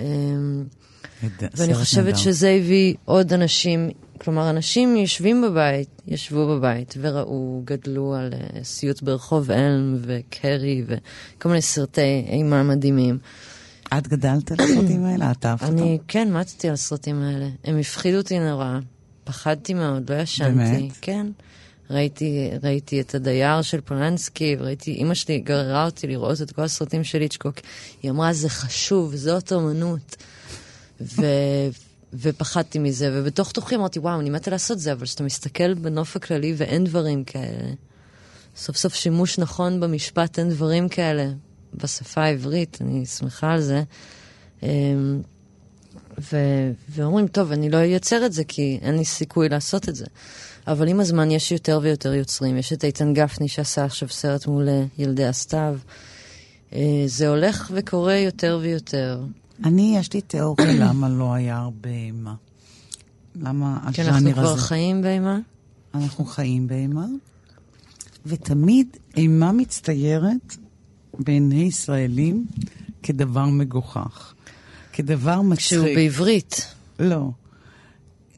אמ, 0.00 0.64
ואני 1.56 1.74
חושבת 1.74 2.18
שזה 2.18 2.50
הביא 2.50 2.94
עוד 3.04 3.32
אנשים, 3.32 3.90
כלומר, 4.18 4.50
אנשים 4.50 4.96
יושבים 4.96 5.42
בבית, 5.42 6.02
ישבו 6.06 6.46
בבית 6.46 6.94
וראו, 7.00 7.62
גדלו 7.64 8.14
על 8.14 8.32
uh, 8.32 8.64
סיוט 8.64 9.02
ברחוב 9.02 9.50
אלם 9.50 9.96
וקרי 10.00 10.84
וכל 10.86 11.48
מיני 11.48 11.62
סרטי 11.62 12.24
אימה 12.28 12.62
מדהימים. 12.62 13.18
את 13.98 14.08
גדלת 14.08 14.52
על 14.52 14.56
הסרטים 14.60 15.04
האלה? 15.04 15.30
את 15.30 15.46
אהבת 15.46 15.62
אותם? 15.62 15.72
אני, 15.72 15.98
כן, 16.08 16.32
מתתי 16.32 16.68
על 16.68 16.74
הסרטים 16.74 17.22
האלה. 17.22 17.48
הם 17.64 17.78
הפחידו 17.78 18.16
אותי 18.16 18.38
נורא. 18.38 18.78
פחדתי 19.24 19.74
מאוד, 19.74 20.10
לא 20.10 20.16
ישנתי. 20.16 20.54
באמת? 20.54 20.92
כן. 21.00 21.26
ראיתי, 21.90 22.50
ראיתי 22.62 23.00
את 23.00 23.14
הדייר 23.14 23.62
של 23.62 23.80
פולנסקי, 23.80 24.56
וראיתי, 24.58 24.90
אימא 24.92 25.14
שלי 25.14 25.38
גררה 25.38 25.84
אותי 25.84 26.06
לראות 26.06 26.42
את 26.42 26.52
כל 26.52 26.62
הסרטים 26.62 27.04
של 27.04 27.20
איצ'קוק. 27.22 27.54
היא 28.02 28.10
אמרה, 28.10 28.32
זה 28.32 28.48
חשוב, 28.48 29.14
זאת 29.14 29.52
אומנות. 29.52 30.16
ו, 31.00 31.26
ופחדתי 32.14 32.78
מזה, 32.78 33.10
ובתוך 33.12 33.52
תוכי 33.52 33.76
אמרתי, 33.76 33.98
וואו, 33.98 34.20
אני 34.20 34.30
מתה 34.30 34.50
לעשות 34.50 34.78
זה, 34.78 34.92
אבל 34.92 35.04
כשאתה 35.04 35.24
מסתכל 35.24 35.74
בנוף 35.74 36.16
הכללי 36.16 36.54
ואין 36.56 36.84
דברים 36.84 37.24
כאלה, 37.24 37.72
סוף 38.56 38.76
סוף 38.76 38.94
שימוש 38.94 39.38
נכון 39.38 39.80
במשפט, 39.80 40.38
אין 40.38 40.50
דברים 40.50 40.88
כאלה 40.88 41.28
בשפה 41.74 42.22
העברית, 42.22 42.78
אני 42.80 43.06
שמחה 43.06 43.52
על 43.52 43.60
זה. 43.60 43.82
ו- 46.20 46.72
ואומרים, 46.88 47.26
טוב, 47.26 47.52
אני 47.52 47.70
לא 47.70 47.76
אייצר 47.76 48.26
את 48.26 48.32
זה 48.32 48.44
כי 48.44 48.78
אין 48.82 48.96
לי 48.96 49.04
סיכוי 49.04 49.48
לעשות 49.48 49.88
את 49.88 49.96
זה. 49.96 50.04
אבל 50.66 50.88
עם 50.88 51.00
הזמן 51.00 51.30
יש 51.30 51.52
יותר 51.52 51.80
ויותר 51.82 52.14
יוצרים. 52.14 52.56
יש 52.56 52.72
את 52.72 52.84
איתן 52.84 53.14
גפני 53.14 53.48
שעשה 53.48 53.84
עכשיו 53.84 54.08
סרט 54.08 54.46
מול 54.46 54.68
אה, 54.68 54.84
ילדי 54.98 55.24
הסתיו. 55.24 55.78
אה, 56.72 57.02
זה 57.06 57.28
הולך 57.28 57.70
וקורה 57.74 58.16
יותר 58.16 58.58
ויותר. 58.62 59.20
אני, 59.64 59.96
יש 59.98 60.12
לי 60.12 60.20
תיאוריה 60.20 60.72
למה 60.88 61.08
לא 61.08 61.34
היה 61.34 61.56
הרבה 61.56 61.90
אימה. 61.90 62.34
למה 63.36 63.78
הז'אנר 63.82 63.88
הזה... 63.88 63.94
כי 63.94 64.02
אנחנו 64.02 64.32
כבר 64.32 64.56
חיים 64.56 65.02
באימה? 65.02 65.38
אנחנו 65.94 66.24
חיים 66.24 66.66
באימה, 66.66 67.06
ותמיד 68.26 68.96
אימה 69.16 69.52
מצטיירת 69.52 70.56
בעיני 71.18 71.62
ישראלים 71.62 72.46
כדבר 73.02 73.46
מגוחך. 73.46 74.33
כדבר 74.94 75.42
מצחיק. 75.42 75.66
שהוא 75.68 75.84
בעברית. 75.94 76.74
לא, 76.98 77.30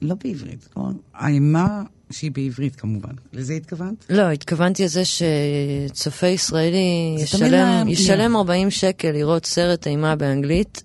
לא 0.03 0.15
בעברית. 0.25 0.69
האימה 1.15 1.83
שהיא 2.11 2.31
בעברית 2.31 2.77
כמובן. 2.77 3.13
לזה 3.33 3.55
התכוונת? 3.55 4.07
לא, 4.11 4.31
התכוונתי 4.31 4.85
לזה 4.85 5.03
שצופה 5.05 6.27
ישראלי 6.27 7.17
ישלם, 7.19 7.89
ישלם 7.89 8.37
40 8.37 8.71
שקל 8.71 9.11
לראות 9.11 9.47
סרט 9.47 9.87
אימה 9.87 10.17
באנגלית. 10.17 10.83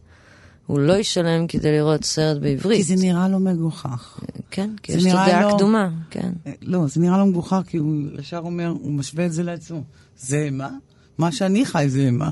הוא 0.67 0.79
לא 0.79 0.93
ישלם 0.93 1.47
כדי 1.47 1.71
לראות 1.71 2.03
סרט 2.03 2.37
בעברית. 2.41 2.77
כי 2.77 2.83
זה 2.83 2.95
נראה 2.95 3.27
לו 3.27 3.39
מגוחך. 3.39 4.19
כן, 4.51 4.69
כי 4.83 4.91
יש 4.91 5.05
לו 5.05 5.11
דעה 5.11 5.41
לא... 5.41 5.55
קדומה, 5.55 5.89
כן. 6.09 6.31
לא, 6.61 6.87
זה 6.87 7.01
נראה 7.01 7.17
לו 7.17 7.25
מגוחך, 7.25 7.61
כי 7.67 7.77
הוא 7.77 7.95
ישר 8.19 8.37
אומר, 8.37 8.67
הוא 8.67 8.91
משווה 8.91 9.25
את 9.25 9.33
זה 9.33 9.43
לעצמו. 9.43 9.83
זה 10.17 10.37
אימה? 10.37 10.69
מה 11.17 11.31
שאני 11.31 11.65
חי 11.65 11.85
זה 11.89 11.99
אימה. 11.99 12.29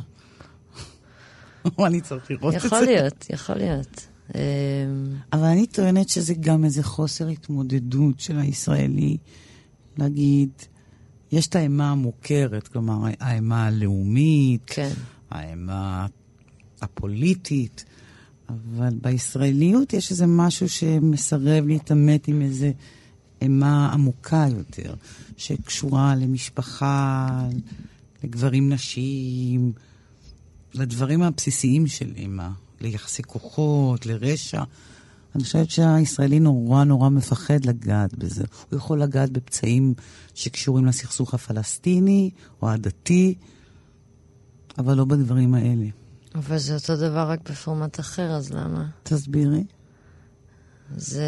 או 1.78 1.86
אני 1.86 2.02
צריך 2.02 2.32
לראות 2.32 2.56
את 2.56 2.62
זה. 2.62 2.68
יכול 2.68 2.82
להיות, 2.82 3.26
יכול 3.30 3.56
להיות. 3.56 4.08
אמ, 4.36 4.42
אבל 5.34 5.44
אני 5.44 5.68
טוענת 5.68 6.10
שזה 6.10 6.34
גם 6.34 6.66
איזה 6.66 6.84
חוסר 6.84 7.28
התמודדות 7.28 8.20
של 8.20 8.40
הישראלי 8.40 9.18
להגיד, 9.98 10.50
יש 11.32 11.48
את 11.48 11.56
האימה 11.56 11.92
המוכרת, 11.92 12.68
כלומר, 12.68 13.12
האימה 13.20 13.66
הלאומית, 13.66 14.62
כן. 14.66 14.92
האימה 15.30 16.08
הפוליטית, 16.82 17.86
אבל 18.50 18.94
בישראליות 19.02 19.94
יש 19.94 20.12
איזה 20.12 20.28
משהו 20.28 20.70
שמסרב 20.70 21.68
להתעמת 21.68 22.28
עם 22.28 22.42
איזה 22.42 22.72
אימה 23.42 23.94
עמוקה 23.94 24.46
יותר, 24.58 24.94
שקשורה 25.38 26.16
למשפחה, 26.16 27.28
לגברים 28.24 28.70
נשים, 28.70 29.72
לדברים 30.74 31.22
הבסיסיים 31.22 31.88
של 31.88 32.14
אימא, 32.16 32.48
ליחסי 32.82 33.24
כוחות, 33.24 34.06
לרשע. 34.06 34.64
אני 35.36 35.44
חושבת 35.44 35.70
שהישראלי 35.70 36.40
נורא 36.40 36.84
נורא 36.84 37.10
מפחד 37.10 37.66
לגעת 37.66 38.14
בזה. 38.16 38.44
הוא 38.70 38.78
יכול 38.78 39.02
לגעת 39.02 39.30
בפצעים 39.30 39.94
שקשורים 40.36 40.86
לסכסוך 40.86 41.34
הפלסטיני 41.34 42.30
או 42.62 42.70
הדתי, 42.70 43.36
אבל 44.78 44.98
לא 44.98 45.06
בדברים 45.06 45.54
האלה. 45.54 45.86
אבל 46.36 46.58
זה 46.58 46.76
אותו 46.76 46.96
דבר 46.96 47.30
רק 47.30 47.50
בפורמט 47.50 48.00
אחר, 48.00 48.32
אז 48.32 48.54
למה? 48.54 48.90
תסבירי. 49.04 49.64
זה... 50.96 51.26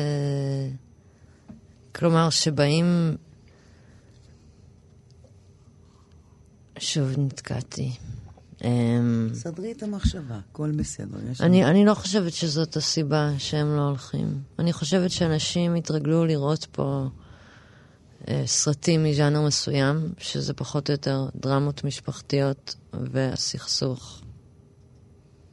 כלומר, 1.95 2.29
שבאים... 2.29 3.15
שוב 6.79 7.09
נתקעתי. 7.17 7.91
אמ, 8.63 9.29
סדרי 9.33 9.71
את 9.71 9.83
המחשבה, 9.83 10.39
הכל 10.51 10.71
בסדר. 10.71 11.17
אני, 11.39 11.65
אני 11.65 11.85
לא 11.85 11.93
חושבת 11.93 12.33
שזאת 12.33 12.75
הסיבה 12.75 13.31
שהם 13.37 13.75
לא 13.75 13.81
הולכים. 13.81 14.41
אני 14.59 14.73
חושבת 14.73 15.11
שאנשים 15.11 15.75
התרגלו 15.75 16.25
לראות 16.25 16.67
פה 16.71 17.07
אה, 18.27 18.43
סרטים 18.45 19.03
מז'אנר 19.03 19.41
מסוים, 19.41 20.13
שזה 20.17 20.53
פחות 20.53 20.89
או 20.89 20.91
יותר 20.91 21.29
דרמות 21.35 21.83
משפחתיות 21.83 22.75
והסכסוך 22.93 24.21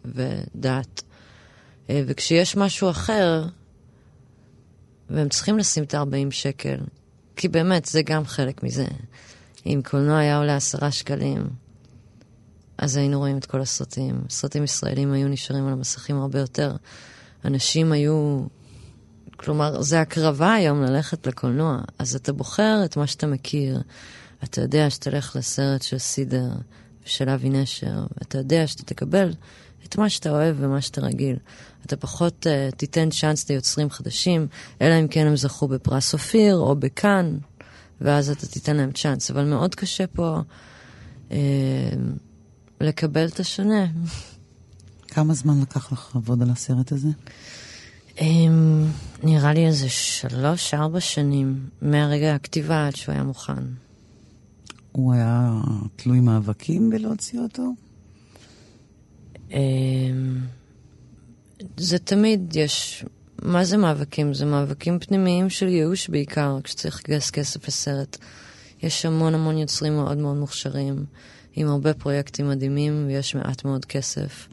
ודת. 0.04 1.02
אה, 1.90 2.02
וכשיש 2.06 2.56
משהו 2.56 2.90
אחר, 2.90 3.44
והם 5.10 5.28
צריכים 5.28 5.58
לשים 5.58 5.84
את 5.84 5.94
ה-40 5.94 6.30
שקל, 6.30 6.76
כי 7.36 7.48
באמת, 7.48 7.84
זה 7.84 8.02
גם 8.02 8.24
חלק 8.24 8.62
מזה. 8.62 8.86
אם 9.66 9.80
קולנוע 9.90 10.18
היה 10.18 10.38
עולה 10.38 10.56
עשרה 10.56 10.90
שקלים, 10.90 11.48
אז 12.78 12.96
היינו 12.96 13.18
רואים 13.18 13.38
את 13.38 13.46
כל 13.46 13.60
הסרטים. 13.60 14.20
סרטים 14.30 14.64
ישראלים 14.64 15.12
היו 15.12 15.28
נשארים 15.28 15.66
על 15.66 15.72
המסכים 15.72 16.16
הרבה 16.16 16.38
יותר. 16.38 16.76
אנשים 17.44 17.92
היו... 17.92 18.42
כלומר, 19.36 19.82
זה 19.82 20.00
הקרבה 20.00 20.54
היום 20.54 20.82
ללכת 20.82 21.26
לקולנוע. 21.26 21.78
אז 21.98 22.14
אתה 22.14 22.32
בוחר 22.32 22.82
את 22.84 22.96
מה 22.96 23.06
שאתה 23.06 23.26
מכיר. 23.26 23.82
אתה 24.44 24.60
יודע 24.60 24.90
שתלך 24.90 25.36
לסרט 25.36 25.82
של 25.82 25.98
סידר 25.98 26.48
ושל 27.06 27.28
אבי 27.28 27.50
נשר, 27.50 28.06
ואתה 28.18 28.38
יודע 28.38 28.66
שאתה 28.66 28.82
תקבל 28.82 29.32
את 29.84 29.98
מה 29.98 30.08
שאתה 30.08 30.30
אוהב 30.30 30.56
ומה 30.58 30.80
שאתה 30.80 31.00
רגיל. 31.00 31.36
אתה 31.86 31.96
פחות 31.96 32.46
uh, 32.46 32.76
תיתן 32.76 33.10
צ'אנס 33.10 33.50
ליוצרים 33.50 33.90
חדשים, 33.90 34.46
אלא 34.82 35.00
אם 35.00 35.08
כן 35.08 35.26
הם 35.26 35.36
זכו 35.36 35.68
בפרס 35.68 36.12
אופיר 36.12 36.56
או 36.56 36.76
בכאן, 36.76 37.38
ואז 38.00 38.30
אתה 38.30 38.46
תיתן 38.46 38.76
להם 38.76 38.92
צ'אנס. 38.92 39.30
אבל 39.30 39.44
מאוד 39.44 39.74
קשה 39.74 40.06
פה... 40.06 40.40
Uh, 41.28 41.32
לקבל 42.80 43.26
את 43.26 43.40
השונה. 43.40 43.86
כמה 45.08 45.34
זמן 45.34 45.60
לקח 45.60 45.92
לך 45.92 46.10
לעבוד 46.14 46.42
על 46.42 46.50
הסרט 46.50 46.92
הזה? 46.92 47.08
Um, 48.16 48.20
נראה 49.22 49.52
לי 49.52 49.66
איזה 49.66 49.88
שלוש-ארבע 49.88 51.00
שנים 51.00 51.68
מהרגע 51.82 52.34
הכתיבה 52.34 52.86
עד 52.86 52.96
שהוא 52.96 53.12
היה 53.12 53.22
מוכן. 53.22 53.62
הוא 54.92 55.14
היה 55.14 55.60
תלוי 55.96 56.20
מאבקים 56.20 56.90
בלהוציא 56.90 57.40
אותו? 57.40 57.72
Um, 59.48 59.52
זה 61.76 61.98
תמיד 61.98 62.56
יש... 62.56 63.04
מה 63.42 63.64
זה 63.64 63.76
מאבקים? 63.76 64.34
זה 64.34 64.44
מאבקים 64.44 64.98
פנימיים 64.98 65.50
של 65.50 65.68
ייאוש 65.68 66.08
בעיקר, 66.08 66.58
כשצריך 66.64 67.02
לגייס 67.04 67.30
כסף 67.30 67.68
לסרט. 67.68 68.18
יש 68.82 69.06
המון 69.06 69.34
המון 69.34 69.58
יוצרים 69.58 69.96
מאוד 69.96 70.18
מאוד 70.18 70.36
מוכשרים. 70.36 71.04
עם 71.60 71.68
הרבה 71.68 71.94
פרויקטים 71.94 72.48
מדהימים, 72.48 73.04
ויש 73.06 73.34
מעט 73.34 73.64
מאוד 73.64 73.84
כסף, 73.84 74.48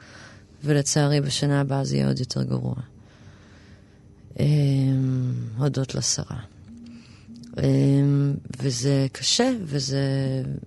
ולצערי 0.64 1.22
בשנה 1.22 1.62
הבאה 1.62 1.84
זה 1.84 1.96
יהיה 1.96 2.08
עוד 2.08 2.20
יותר 2.20 2.44
גרוע. 2.44 2.76
אמ, 4.40 5.34
הודות 5.58 5.96
לשרה. 5.96 6.40
אמ, 7.58 8.34
וזה 8.60 9.08
קשה, 9.12 9.52
וזה... 9.64 10.04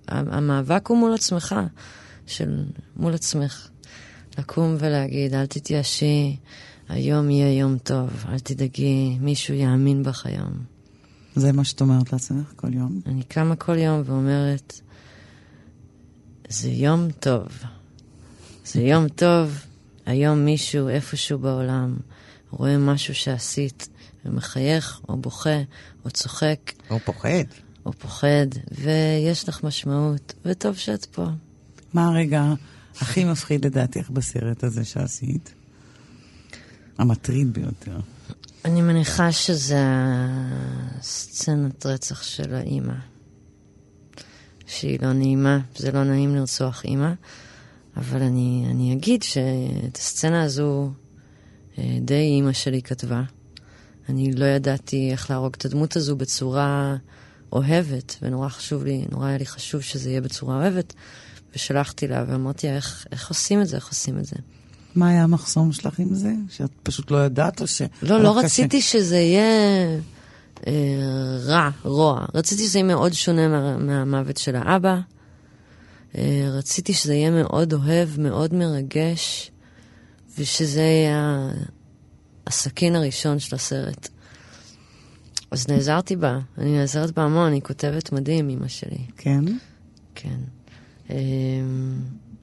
המאבק 0.07 0.87
הוא 0.87 0.97
מול 0.97 1.13
עצמך, 1.13 1.55
של... 2.27 2.63
מול 2.97 3.13
עצמך. 3.13 3.69
לקום 4.37 4.75
ולהגיד, 4.79 5.33
אל 5.33 5.45
תתייאשי, 5.45 6.37
היום 6.89 7.29
יהיה 7.29 7.59
יום 7.59 7.77
טוב, 7.77 8.09
אל 8.29 8.39
תדאגי, 8.39 9.17
מישהו 9.21 9.53
יאמין 9.53 10.03
בך 10.03 10.25
היום. 10.25 10.53
זה 11.35 11.51
מה 11.51 11.63
שאת 11.63 11.81
אומרת 11.81 12.13
לעצמך 12.13 12.53
כל 12.55 12.73
יום? 12.73 13.01
אני 13.05 13.23
קמה 13.23 13.55
כל 13.55 13.77
יום 13.77 14.01
ואומרת, 14.05 14.81
זה 16.49 16.69
יום 16.69 17.11
טוב. 17.19 17.47
זה 18.65 18.81
יום 18.81 19.07
טוב, 19.09 19.65
היום 20.05 20.45
מישהו 20.45 20.89
איפשהו 20.89 21.39
בעולם 21.39 21.97
רואה 22.51 22.77
משהו 22.77 23.15
שעשית 23.15 23.89
ומחייך, 24.25 25.01
או 25.09 25.17
בוכה, 25.17 25.59
או 26.05 26.09
צוחק. 26.11 26.71
או 26.89 26.99
פוחד. 26.99 27.43
או 27.85 27.93
פוחד, 27.93 28.47
ויש 28.71 29.49
לך 29.49 29.63
משמעות, 29.63 30.33
וטוב 30.45 30.77
שאת 30.77 31.05
פה. 31.05 31.25
מה 31.93 32.07
הרגע 32.07 32.53
הכי 33.01 33.25
מפחיד 33.25 33.65
לדעתך 33.65 34.09
בסרט 34.09 34.63
הזה 34.63 34.85
שעשית? 34.85 35.53
המטריד 36.97 37.53
ביותר. 37.53 37.99
אני 38.65 38.81
מניחה 38.81 39.31
שזה 39.31 39.83
הסצנת 40.99 41.85
רצח 41.85 42.23
של 42.23 42.55
האימא. 42.55 42.93
שהיא 44.69 44.99
לא 45.01 45.13
נעימה, 45.13 45.59
זה 45.75 45.91
לא 45.91 46.03
נעים 46.03 46.35
לרצוח 46.35 46.83
אימא, 46.85 47.11
אבל 47.97 48.21
אני, 48.21 48.65
אני 48.71 48.93
אגיד 48.93 49.23
שאת 49.23 49.97
הסצנה 49.97 50.43
הזו 50.43 50.91
אה, 51.77 51.97
די 52.01 52.13
אימא 52.13 52.53
שלי 52.53 52.81
כתבה. 52.81 53.21
אני 54.09 54.33
לא 54.33 54.45
ידעתי 54.45 55.11
איך 55.11 55.29
להרוג 55.29 55.53
את 55.57 55.65
הדמות 55.65 55.95
הזו 55.95 56.15
בצורה 56.15 56.95
אוהבת, 57.53 58.15
ונורא 58.21 58.49
חשוב 58.49 58.83
לי, 58.83 59.05
נורא 59.11 59.27
היה 59.27 59.37
לי 59.37 59.45
חשוב 59.45 59.81
שזה 59.81 60.09
יהיה 60.09 60.21
בצורה 60.21 60.55
אוהבת, 60.55 60.93
ושלחתי 61.55 62.07
לה 62.07 62.25
ואמרתי 62.27 62.67
לה, 62.67 62.75
איך, 62.75 63.07
איך 63.11 63.29
עושים 63.29 63.61
את 63.61 63.67
זה, 63.67 63.75
איך 63.75 63.87
עושים 63.87 64.17
את 64.17 64.25
זה. 64.25 64.35
מה 64.95 65.09
היה 65.09 65.23
המחסום 65.23 65.71
שלך 65.71 65.99
עם 65.99 66.15
זה? 66.15 66.33
שאת 66.49 66.71
פשוט 66.83 67.11
לא 67.11 67.25
ידעת 67.25 67.61
או 67.61 67.67
ש... 67.67 67.81
לא, 68.01 68.23
לא 68.23 68.35
קשה? 68.37 68.45
רציתי 68.45 68.81
שזה 68.81 69.17
יהיה... 69.17 69.99
אה, 70.67 70.73
רע, 71.45 71.69
רוע. 71.83 72.25
רציתי 72.33 72.63
שזה 72.63 72.79
יהיה 72.79 72.87
מאוד 72.87 73.13
שונה 73.13 73.47
מה, 73.47 73.77
מהמוות 73.77 74.37
של 74.37 74.55
האבא. 74.55 74.99
אה, 76.17 76.49
רציתי 76.51 76.93
שזה 76.93 77.13
יהיה 77.13 77.31
מאוד 77.31 77.73
אוהב, 77.73 78.09
מאוד 78.19 78.53
מרגש, 78.53 79.51
ושזה 80.37 80.81
יהיה 80.81 81.49
הסכין 82.47 82.95
הראשון 82.95 83.39
של 83.39 83.55
הסרט. 83.55 84.09
אז 85.51 85.67
נעזרתי 85.67 86.15
בה, 86.15 86.39
אני 86.57 86.77
נעזרת 86.77 87.11
בה 87.11 87.23
המון, 87.23 87.53
היא 87.53 87.61
כותבת 87.61 88.11
מדהים, 88.11 88.49
אמא 88.49 88.67
שלי. 88.67 89.05
כן? 89.17 89.43
כן. 90.15 90.39
אה, 91.09 91.15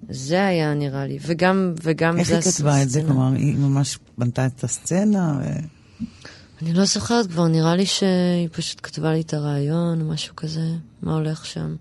זה 0.08 0.46
היה 0.46 0.74
נראה 0.74 1.06
לי, 1.06 1.18
וגם, 1.22 1.74
וגם 1.82 2.18
איך 2.18 2.30
היא 2.30 2.40
כתבה 2.40 2.82
את 2.82 2.90
זה? 2.90 3.02
כלומר, 3.06 3.32
היא 3.32 3.56
ממש 3.56 3.98
בנתה 4.18 4.46
את 4.46 4.64
הסצנה? 4.64 5.40
ו... 5.42 5.44
אני 6.62 6.72
לא 6.72 6.84
זוכרת 6.84 7.26
כבר, 7.26 7.48
נראה 7.48 7.76
לי 7.76 7.86
שהיא 7.86 8.48
פשוט 8.52 8.80
כתבה 8.82 9.12
לי 9.12 9.20
את 9.20 9.34
הרעיון, 9.34 10.00
או 10.00 10.06
משהו 10.06 10.36
כזה, 10.36 10.74
מה 11.02 11.14
הולך 11.14 11.46
שם. 11.46 11.76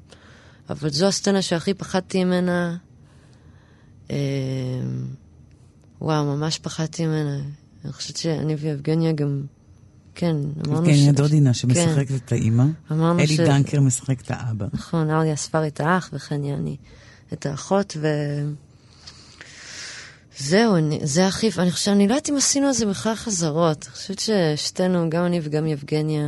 אבל 0.69 0.89
זו 0.89 1.07
הסצנה 1.07 1.41
שהכי 1.41 1.73
פחדתי 1.73 2.23
ממנה. 2.23 2.77
אה, 4.11 4.17
וואו, 6.01 6.25
ממש 6.25 6.59
פחדתי 6.59 7.05
ממנה. 7.05 7.41
אני 7.85 7.93
חושבת 7.93 8.17
שאני 8.17 8.55
ויבגניה 8.55 9.11
גם, 9.11 9.41
כן, 10.15 10.35
אמרנו 10.67 10.85
ש... 10.85 10.89
יבגניה 10.89 11.11
דודינה 11.11 11.53
שמשחקת 11.53 12.07
כן. 12.07 12.15
את 12.15 12.31
האימא. 12.31 12.65
אלי 12.91 13.27
ש... 13.27 13.39
דנקר 13.39 13.81
משחק 13.81 14.21
את 14.21 14.31
האבא. 14.31 14.67
נכון, 14.73 15.09
אריה 15.09 15.35
ספר 15.35 15.67
את 15.67 15.79
האח, 15.79 16.09
וחני 16.13 16.53
אני 16.53 16.77
את 17.33 17.45
האחות, 17.45 17.97
ו... 18.01 18.07
זהו, 20.37 20.75
אני, 20.75 20.99
זה 21.03 21.27
הכי... 21.27 21.49
אני 21.57 21.71
חושבת, 21.71 21.95
אני 21.95 22.07
לא 22.07 22.13
יודעת 22.13 22.29
אם 22.29 22.37
עשינו 22.37 22.67
על 22.67 22.73
זה 22.73 22.85
בכלל 22.85 23.15
חזרות. 23.15 23.85
אני 23.85 23.93
חושבת 23.93 24.19
ששתינו, 24.19 25.09
גם 25.09 25.25
אני 25.25 25.39
וגם 25.43 25.67
יבגניה, 25.67 26.27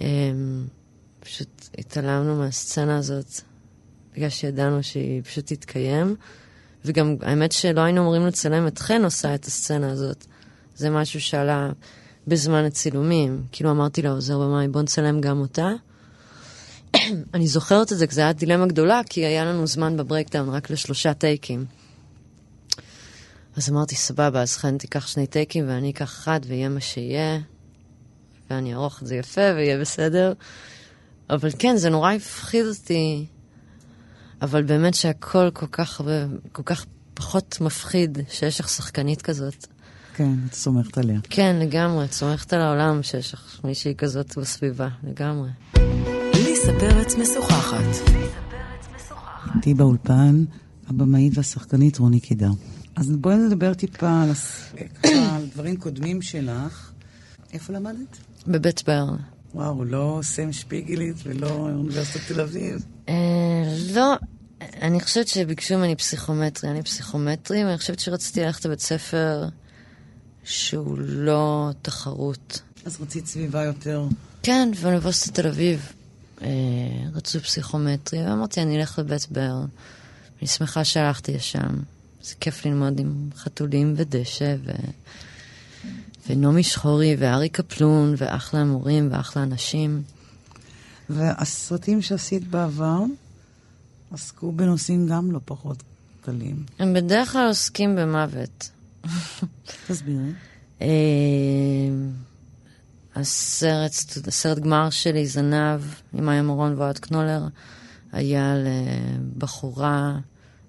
אמ, 0.00 0.66
פשוט 1.20 1.68
התעלמנו 1.78 2.36
מהסצנה 2.36 2.98
הזאת, 2.98 3.40
בגלל 4.16 4.28
שידענו 4.28 4.82
שהיא 4.82 5.22
פשוט 5.22 5.46
תתקיים. 5.46 6.16
וגם, 6.84 7.16
האמת 7.22 7.52
שלא 7.52 7.80
היינו 7.80 8.00
אמורים 8.00 8.26
לצלם 8.26 8.66
את 8.66 8.78
חן 8.78 9.04
עושה 9.04 9.34
את 9.34 9.44
הסצנה 9.44 9.90
הזאת. 9.90 10.26
זה 10.76 10.90
משהו 10.90 11.20
שעלה 11.20 11.70
בזמן 12.26 12.64
הצילומים. 12.64 13.42
כאילו 13.52 13.70
אמרתי 13.70 14.02
לעוזר 14.02 14.38
במאי, 14.38 14.68
בוא 14.68 14.82
נצלם 14.82 15.20
גם 15.20 15.40
אותה. 15.40 15.72
אני 17.34 17.46
זוכרת 17.46 17.92
את 17.92 17.98
זה, 17.98 18.06
כי 18.06 18.14
זו 18.14 18.20
הייתה 18.20 18.38
דילמה 18.38 18.66
גדולה, 18.66 19.00
כי 19.08 19.24
היה 19.24 19.44
לנו 19.44 19.66
זמן 19.66 19.96
ב 19.96 20.01
breakdown 20.01 20.48
רק 20.48 20.70
לשלושה 20.70 21.14
טייקים. 21.14 21.64
אז 23.56 23.70
אמרתי, 23.70 23.94
סבבה, 23.96 24.42
אז 24.42 24.56
חן 24.56 24.78
תיקח 24.78 25.06
שני 25.06 25.26
טייקים 25.26 25.68
ואני 25.68 25.90
אקח 25.90 26.12
אחד 26.12 26.40
ויהיה 26.46 26.68
מה 26.68 26.80
שיהיה, 26.80 27.40
ואני 28.50 28.72
אערוך 28.72 29.02
את 29.02 29.06
זה 29.06 29.16
יפה 29.16 29.40
ויהיה 29.54 29.80
בסדר. 29.80 30.32
אבל 31.30 31.50
כן, 31.58 31.76
זה 31.76 31.90
נורא 31.90 32.12
הפחיד 32.12 32.66
אותי. 32.66 33.26
אבל 34.42 34.62
באמת 34.62 34.94
שהכל 34.94 35.50
כל 35.50 35.66
כך 35.72 36.00
הרבה, 36.00 36.12
כל 36.52 36.62
כך 36.62 36.86
פחות 37.14 37.58
מפחיד 37.60 38.18
שיש 38.28 38.60
לך 38.60 38.68
שחקנית 38.68 39.22
כזאת. 39.22 39.66
כן, 40.14 40.34
את 40.48 40.54
סומכת 40.54 40.98
עליה. 40.98 41.20
כן, 41.30 41.56
לגמרי, 41.60 42.04
את 42.04 42.12
סומכת 42.12 42.52
על 42.52 42.60
העולם 42.60 43.02
שיש 43.02 43.34
לך 43.34 43.60
מישהי 43.64 43.94
כזאת 43.94 44.38
בסביבה, 44.38 44.88
לגמרי. 45.04 45.50
ליסה 46.34 46.72
פרץ 46.80 47.14
משוחחת. 47.14 48.10
איתי 49.56 49.74
באולפן, 49.74 50.44
הבמאית 50.88 51.32
והשחקנית 51.36 51.98
רוני 51.98 52.20
קידר. 52.20 52.50
אז 52.96 53.10
בואי 53.10 53.36
נדבר 53.36 53.74
טיפה 53.74 54.22
על. 54.22 54.30
על 55.04 55.46
דברים 55.52 55.76
קודמים 55.76 56.22
שלך. 56.22 56.90
איפה 57.52 57.72
למדת? 57.72 58.18
בבית 58.46 58.82
ברל. 58.86 59.16
וואו, 59.54 59.84
לא 59.84 60.20
סם 60.22 60.52
שפיגלית 60.52 61.16
ולא 61.24 61.50
אוניברסיטת 61.50 62.20
תל 62.28 62.40
אביב. 62.40 62.84
אה, 63.08 63.14
לא, 63.94 64.14
אני 64.60 65.00
חושבת 65.00 65.28
שביקשו 65.28 65.78
ממני 65.78 65.96
פסיכומטרי, 65.96 66.70
אני 66.70 66.82
פסיכומטרי, 66.82 67.64
ואני 67.64 67.78
חושבת 67.78 67.98
שרציתי 67.98 68.40
ללכת 68.40 68.64
לבית 68.64 68.80
ספר 68.80 69.48
שהוא 70.44 70.98
לא 70.98 71.70
תחרות. 71.82 72.62
אז 72.84 73.00
רצית 73.00 73.26
סביבה 73.26 73.64
יותר... 73.64 74.06
כן, 74.42 74.68
באוניברסיטת 74.82 75.34
תל 75.34 75.48
אביב 75.48 75.92
אה, 76.42 76.48
רצו 77.14 77.40
פסיכומטרי, 77.40 78.26
ואמרתי, 78.26 78.62
אני 78.62 78.80
אלך 78.80 78.98
לבית 78.98 79.26
ברל. 79.30 79.64
אני 80.40 80.48
שמחה 80.48 80.84
שהלכתי 80.84 81.32
לשם. 81.32 81.76
זה 82.24 82.34
כיף 82.40 82.66
ללמוד 82.66 82.98
עם 83.00 83.28
חתולים 83.36 83.94
ודשא, 83.96 84.54
ו... 84.64 84.70
ונעמי 86.28 86.62
שחורי, 86.62 87.16
וארי 87.18 87.48
קפלון, 87.48 88.14
ואחלה 88.16 88.64
מורים, 88.64 89.08
ואחלה 89.12 89.42
אנשים. 89.42 90.02
והסרטים 91.10 92.02
שעשית 92.02 92.48
בעבר 92.48 93.00
עסקו 94.12 94.52
בנושאים 94.52 95.06
גם 95.06 95.32
לא 95.32 95.40
פחות 95.44 95.82
קלים. 96.20 96.64
הם 96.78 96.94
בדרך 96.94 97.32
כלל 97.32 97.48
עוסקים 97.48 97.96
במוות. 97.96 98.70
תסבירי. 99.86 100.30
אה, 100.82 100.88
הסרט, 103.14 103.92
הסרט 104.26 104.58
גמר 104.58 104.90
שלי, 104.90 105.26
זנב, 105.26 105.80
עם 106.12 106.24
מאיה 106.24 106.42
מורון 106.42 106.74
ואוהד 106.74 106.98
קנולר, 106.98 107.42
היה 108.12 108.54
לבחורה, 108.56 110.18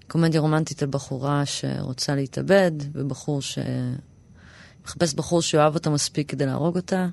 קומדיה 0.07 0.41
רומנטית 0.41 0.83
על 0.83 0.89
בחורה 0.91 1.45
שרוצה 1.45 2.15
להתאבד, 2.15 2.71
ובחור 2.93 3.41
ש... 3.41 3.59
מחפש 4.85 5.13
בחור 5.13 5.41
שאוהב 5.41 5.75
אותה 5.75 5.89
מספיק 5.89 6.29
כדי 6.29 6.45
להרוג 6.45 6.75
אותה. 6.75 7.07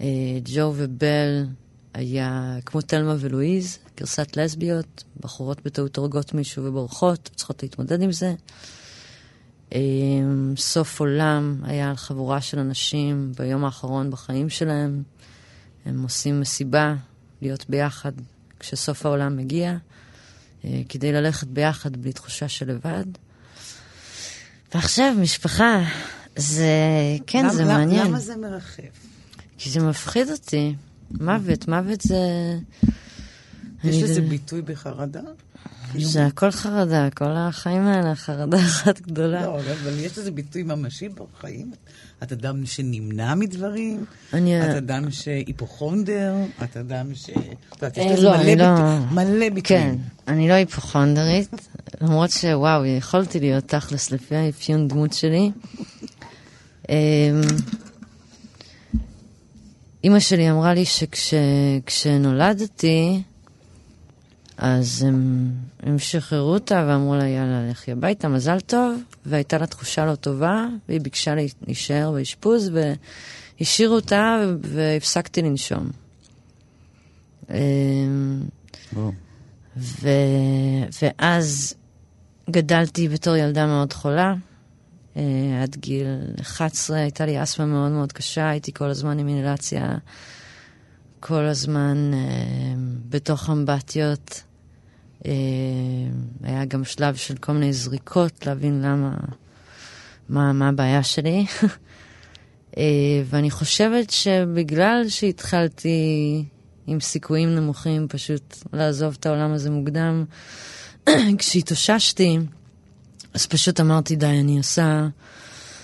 אה, 0.00 0.06
ג'ו 0.44 0.72
ובל 0.76 1.46
היה 1.94 2.56
כמו 2.66 2.80
תלמה 2.80 3.14
ולואיז, 3.18 3.78
גרסת 3.96 4.36
לסביות, 4.36 5.04
בחורות 5.20 5.62
בטעות 5.64 5.96
הורגות 5.96 6.34
מישהו 6.34 6.64
ובורחות, 6.64 7.30
צריכות 7.34 7.62
להתמודד 7.62 8.02
עם 8.02 8.12
זה. 8.12 8.34
אה, 9.72 9.80
סוף 10.56 11.00
עולם 11.00 11.60
היה 11.62 11.90
על 11.90 11.96
חבורה 11.96 12.40
של 12.40 12.58
אנשים 12.58 13.32
ביום 13.38 13.64
האחרון 13.64 14.10
בחיים 14.10 14.48
שלהם. 14.48 15.02
הם 15.86 16.02
עושים 16.02 16.40
מסיבה, 16.40 16.94
להיות 17.42 17.70
ביחד 17.70 18.12
כשסוף 18.60 19.06
העולם 19.06 19.36
מגיע, 19.36 19.76
כדי 20.88 21.12
ללכת 21.12 21.46
ביחד 21.46 21.96
בלי 21.96 22.12
תחושה 22.12 22.48
של 22.48 22.70
לבד. 22.70 23.04
ועכשיו, 24.74 25.14
משפחה, 25.18 25.82
זה, 26.36 26.70
כן, 27.26 27.44
למ, 27.44 27.50
זה 27.50 27.62
למ, 27.62 27.68
מעניין. 27.68 28.06
למה 28.06 28.20
זה 28.20 28.36
מרחף? 28.36 29.06
כי 29.58 29.70
זה 29.70 29.80
מפחיד 29.80 30.30
אותי. 30.30 30.74
מוות, 31.10 31.68
מוות 31.68 32.00
זה... 32.00 32.18
יש 33.84 34.02
לזה 34.02 34.20
ביטוי 34.20 34.62
בחרדה? 34.62 35.20
זה 35.98 36.26
הכל 36.26 36.50
חרדה, 36.50 37.08
כל 37.14 37.24
החיים 37.36 37.86
האלה, 37.86 38.14
חרדה 38.14 38.58
אחת 38.58 39.00
גדולה. 39.00 39.42
לא, 39.46 39.60
אבל 39.60 39.98
יש 40.00 40.18
לזה 40.18 40.30
ביטוי 40.30 40.62
ממשי 40.62 41.08
בחיים? 41.08 41.72
את 42.22 42.32
אדם 42.32 42.66
שנמנע 42.66 43.34
מדברים? 43.34 44.04
אני... 44.32 44.60
את 44.70 44.74
אדם 44.76 45.10
שהיפוכונדר? 45.10 46.34
את 46.64 46.76
אדם 46.76 47.14
ש... 47.14 47.30
את 47.30 47.36
יודעת, 47.82 47.96
יש 47.96 48.06
אה, 48.06 48.12
לזה 48.12 48.22
לא, 48.22 48.30
מלא 48.30 48.40
אני 48.42 48.56
לא- 48.56 48.64
ביטוי- 48.74 49.14
מלא 49.14 49.48
ביטויים. 49.48 49.62
כן, 49.62 49.94
אני 50.32 50.48
לא 50.48 50.54
היפוכונדרית, 50.54 51.48
למרות 52.00 52.30
שוואו, 52.30 52.84
יכולתי 52.84 53.40
להיות 53.40 53.64
תכלס 53.64 54.10
לפי 54.10 54.36
האפיון 54.36 54.88
דמות 54.88 55.12
שלי. 55.12 55.50
אמ, 56.88 56.94
אימא 60.04 60.18
שלי 60.20 60.50
אמרה 60.50 60.74
לי 60.74 60.84
שכשנולדתי, 61.86 63.22
אז 64.56 65.02
הם, 65.08 65.50
הם 65.82 65.98
שחררו 65.98 66.54
אותה 66.54 66.84
ואמרו 66.88 67.14
לה, 67.14 67.28
יאללה, 67.28 67.70
לכי 67.70 67.92
הביתה, 67.92 68.28
מזל 68.28 68.60
טוב, 68.60 69.00
והייתה 69.26 69.58
לה 69.58 69.66
תחושה 69.66 70.06
לא 70.06 70.14
טובה, 70.14 70.66
והיא 70.88 71.00
ביקשה 71.00 71.34
לה- 71.34 71.42
להישאר 71.66 72.12
באשפוז, 72.12 72.70
והשאירו 73.60 73.94
אותה 73.94 74.40
והפסקתי 74.62 75.42
לנשום. 75.42 75.90
אמ. 77.50 78.42
ו... 79.76 80.08
ואז 81.02 81.74
גדלתי 82.50 83.08
בתור 83.08 83.36
ילדה 83.36 83.66
מאוד 83.66 83.92
חולה. 83.92 84.34
Uh, 85.14 85.18
עד 85.62 85.76
גיל 85.76 86.06
11 86.40 86.96
הייתה 86.98 87.26
לי 87.26 87.42
אסתמה 87.42 87.66
מאוד 87.66 87.92
מאוד 87.92 88.12
קשה, 88.12 88.48
הייתי 88.48 88.72
כל 88.72 88.90
הזמן 88.90 89.18
עם 89.18 89.28
אינלציה, 89.28 89.98
כל 91.20 91.44
הזמן 91.44 92.10
uh, 92.12 92.75
בתוך 93.16 93.50
אמבטיות. 93.50 94.42
Uh, 95.22 95.26
היה 96.42 96.64
גם 96.64 96.84
שלב 96.84 97.16
של 97.16 97.36
כל 97.36 97.52
מיני 97.52 97.72
זריקות, 97.72 98.46
להבין 98.46 98.82
למה, 98.82 99.14
מה, 100.28 100.52
מה 100.52 100.68
הבעיה 100.68 101.02
שלי. 101.02 101.46
uh, 102.72 102.76
ואני 103.30 103.50
חושבת 103.50 104.10
שבגלל 104.10 105.04
שהתחלתי 105.08 106.44
עם 106.86 107.00
סיכויים 107.00 107.54
נמוכים 107.54 108.06
פשוט 108.08 108.56
לעזוב 108.72 109.16
את 109.20 109.26
העולם 109.26 109.52
הזה 109.52 109.70
מוקדם, 109.70 110.24
כשהתאוששתי, 111.38 112.38
אז 113.34 113.46
פשוט 113.46 113.80
אמרתי, 113.80 114.16
די, 114.16 114.26
אני 114.26 114.58
עושה, 114.58 115.08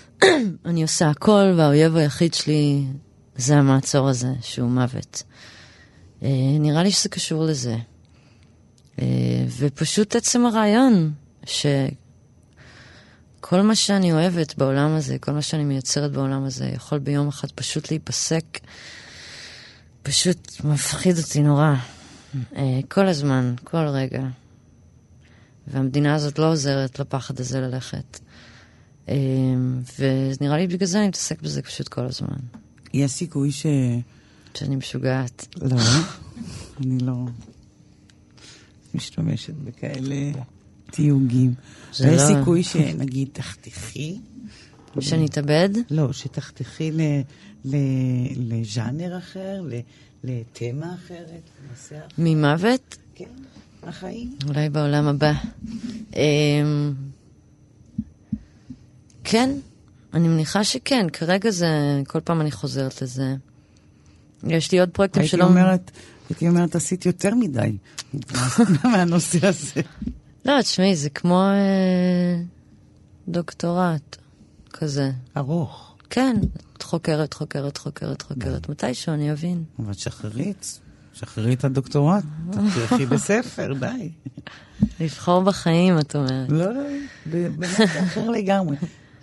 אני 0.67 0.83
עושה 0.83 1.11
הכל, 1.11 1.55
והאויב 1.57 1.97
היחיד 1.97 2.35
שלי 2.35 2.85
זה 3.37 3.57
המעצור 3.57 4.09
הזה, 4.09 4.33
שהוא 4.41 4.71
מוות. 4.71 5.23
אה, 6.23 6.29
נראה 6.61 6.83
לי 6.83 6.91
שזה 6.91 7.09
קשור 7.09 7.45
לזה. 7.45 7.77
אה, 8.99 9.45
ופשוט 9.59 10.17
עצם 10.17 10.47
הרעיון, 10.47 11.13
שכל 11.45 11.73
מה 13.63 13.75
שאני 13.75 14.13
אוהבת 14.13 14.55
בעולם 14.59 14.91
הזה, 14.91 15.19
כל 15.19 15.33
מה 15.33 15.43
שאני 15.43 15.65
מייצרת 15.65 16.13
בעולם 16.13 16.45
הזה, 16.45 16.67
יכול 16.67 16.99
ביום 16.99 17.29
אחד 17.29 17.51
פשוט 17.51 17.91
להיפסק, 17.91 18.45
פשוט 20.03 20.65
מפחיד 20.65 21.19
אותי 21.19 21.43
נורא. 21.43 21.75
אה, 22.57 22.81
כל 22.89 23.07
הזמן, 23.07 23.55
כל 23.65 23.87
רגע. 23.87 24.23
והמדינה 25.67 26.15
הזאת 26.15 26.39
לא 26.39 26.53
עוזרת 26.53 26.99
לפחד 26.99 27.41
הזה 27.41 27.61
ללכת. 27.61 28.21
אה, 29.09 29.15
ונראה 29.99 30.57
לי 30.57 30.67
בגלל 30.67 30.87
זה 30.87 30.99
אני 30.99 31.09
מתעסק 31.09 31.43
בזה 31.43 31.63
פשוט 31.63 31.89
כל 31.89 32.05
הזמן. 32.05 32.37
יש 32.95 33.11
סיכוי 33.11 33.53
ש... 33.53 33.67
שאני 34.57 34.77
משוגעת. 34.77 35.47
לא, 35.63 35.77
אני 36.81 36.99
לא 36.99 37.15
משתמשת 38.95 39.55
בכאלה 39.55 40.33
תיוגים. 40.91 41.55
זה 41.95 42.09
ויש 42.11 42.21
לא- 42.21 42.27
סיכוי 42.39 42.63
שנגיד 42.63 43.29
תחתכי? 43.33 44.19
שאני 45.01 45.27
אתאבד? 45.27 45.69
לא, 45.91 46.13
שתחתכי 46.13 46.91
ל- 46.91 47.21
ל- 47.65 47.77
לז'אנר 48.55 49.19
אחר, 49.19 49.63
ל- 49.65 49.81
לתמה 50.25 50.95
אחרת, 50.95 51.41
לנושא 51.67 51.97
אחר. 51.99 52.07
ממוות? 52.19 52.97
כן, 53.15 53.25
החיים. 53.83 54.37
אולי 54.49 54.69
בעולם 54.69 55.07
הבא. 55.07 55.33
אמ, 56.17 56.95
כן, 59.25 59.51
אני 60.15 60.29
מניחה 60.29 60.65
שכן, 60.65 61.07
כרגע 61.13 61.51
זה, 61.51 61.69
כל 62.07 62.21
פעם 62.21 62.41
אני 62.41 62.51
חוזרת 62.51 63.03
לזה. 63.03 63.35
יש 64.47 64.73
לי 64.73 64.81
עוד 64.81 64.89
פרויקטים 64.89 65.21
הייתי 65.23 65.37
שלא... 65.37 65.45
אומרת, 65.45 65.91
הייתי 66.29 66.49
אומרת, 66.49 66.75
עשית 66.75 67.07
יותר 67.07 67.35
מדי 67.35 67.77
מהנושא 68.85 69.47
הזה. 69.47 69.81
לא, 70.45 70.63
תשמעי, 70.63 70.97
זה 70.97 71.11
כמו 71.11 71.43
אה, 71.43 72.43
דוקטורט 73.29 74.17
כזה. 74.73 75.11
ארוך. 75.37 75.97
כן, 76.11 76.37
את 76.77 76.83
חוקרת, 76.83 77.35
חוקרת, 77.35 77.77
חוקרת, 77.77 78.23
חוקרת. 78.23 78.69
מתישהו 78.69 79.15
אני 79.15 79.33
אבין. 79.33 79.65
אבל 79.79 79.93
שחררי, 79.93 80.53
שחררי 81.15 81.55
את 81.55 81.65
הדוקטורט, 81.65 82.25
תלכי 82.75 83.07
בספר, 83.07 83.73
די. 83.81 84.11
לבחור 85.01 85.43
בחיים, 85.43 85.99
את 85.99 86.17
אומרת. 86.17 86.49
לא, 86.49 86.73
לא, 86.73 86.83
בנושא 87.57 87.85
אחר 87.85 88.31
לגמרי. 88.31 88.77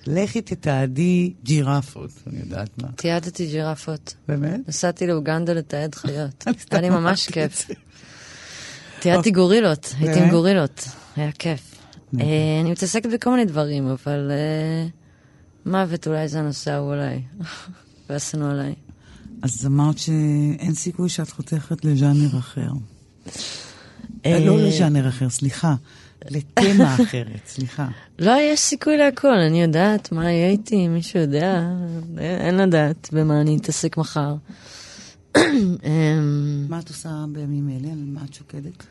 לכי 0.10 0.42
תתעדי 0.42 1.34
ג'ירפות, 1.44 2.12
אני 2.28 2.40
יודעת 2.40 2.70
מה. 2.82 2.88
תיעדתי 2.96 3.48
ג'ירפות. 3.48 4.16
באמת? 4.28 4.60
נסעתי 4.68 5.08
לאוגנדה 5.08 5.54
לתעד 5.54 5.96
חיות. 5.96 6.46
היה 6.72 6.82
לי 6.82 6.90
ממש 6.90 7.28
כיף. 7.28 7.68
תיעדתי 9.00 9.32
גורילות, 9.32 9.96
הייתי 10.00 10.20
עם? 10.20 10.30
גורילות. 10.30 10.88
היה 11.16 11.32
כיף. 11.32 11.76
אה, 12.20 12.26
אני 12.62 12.72
מתעסקת 12.72 13.10
בכל 13.14 13.30
מיני 13.30 13.46
דברים, 13.46 13.88
אבל 13.88 14.32
אה, 14.32 14.88
מוות 15.66 16.08
אולי 16.08 16.28
זה 16.28 16.40
הנושא 16.40 16.72
ההוא 16.72 16.94
עליי, 16.94 17.22
ועשינו 18.10 18.52
עליי. 18.52 18.74
אז 19.42 19.66
אמרת 19.66 19.98
שאין 19.98 20.74
סיכוי 20.74 21.10
שאת 21.10 21.30
חותכת 21.30 21.86
לז'אנר 21.86 22.40
אחר. 22.40 22.72
אה, 24.26 24.40
לא 24.46 24.62
לז'אנר 24.62 25.10
אחר, 25.10 25.30
סליחה. 25.30 25.76
לתמה 26.26 26.96
אחרת, 27.04 27.42
סליחה. 27.46 27.88
לא, 28.20 28.32
יש 28.42 28.60
סיכוי 28.60 28.98
להכל, 28.98 29.38
אני 29.38 29.62
יודעת 29.62 30.12
מה 30.12 30.32
יהיה 30.32 30.50
איתי, 30.50 30.88
מישהו 30.88 31.20
יודע, 31.20 31.64
אין 32.18 32.58
לדעת 32.58 33.10
במה 33.12 33.42
אני 33.42 33.58
אתעסק 33.58 33.98
מחר. 33.98 34.36
מה 36.70 36.80
את 36.80 36.90
עושה 36.90 37.26
בימים 37.32 37.70
אלה? 37.70 37.92
על 37.92 38.04
מה 38.06 38.22
את 38.26 38.34
שוקדת? 38.34 38.84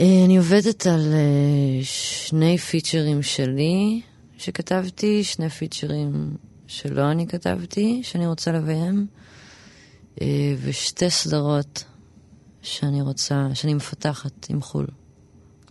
אה, 0.00 0.24
אני 0.24 0.36
עובדת 0.36 0.86
על 0.86 1.12
אה, 1.12 1.80
שני 1.82 2.58
פיצ'רים 2.58 3.22
שלי 3.22 4.00
שכתבתי, 4.38 5.24
שני 5.24 5.48
פיצ'רים 5.48 6.36
שלא 6.66 7.10
אני 7.10 7.26
כתבתי, 7.26 8.00
שאני 8.02 8.26
רוצה 8.26 8.52
לביים, 8.52 9.06
אה, 10.20 10.26
ושתי 10.62 11.10
סדרות 11.10 11.84
שאני 12.62 13.02
רוצה, 13.02 13.48
שאני 13.54 13.74
מפתחת 13.74 14.46
עם 14.50 14.62
חו"ל. 14.62 14.86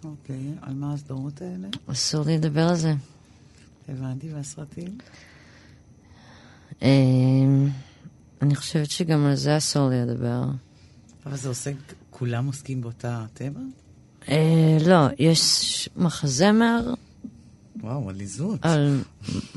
אוקיי, 0.03 0.53
על 0.61 0.73
מה 0.73 0.93
הסדרות 0.93 1.41
האלה? 1.41 1.67
אסור 1.87 2.25
לי 2.25 2.37
לדבר 2.37 2.67
על 2.69 2.75
זה. 2.75 2.93
הבנתי, 3.89 4.33
והסרטים? 4.33 4.97
אני 8.41 8.55
חושבת 8.55 8.89
שגם 8.89 9.25
על 9.25 9.35
זה 9.35 9.57
אסור 9.57 9.89
לי 9.89 10.01
לדבר. 10.01 10.43
אבל 11.25 11.37
זה 11.37 11.49
עושה, 11.49 11.71
כולם 12.09 12.45
עוסקים 12.45 12.81
באותה 12.81 13.25
תמה? 13.33 13.59
אה, 14.29 14.77
לא, 14.87 15.07
יש 15.19 15.89
מחזמר. 15.95 16.93
וואו, 17.81 18.09
עליזות. 18.09 18.59
על 18.61 19.03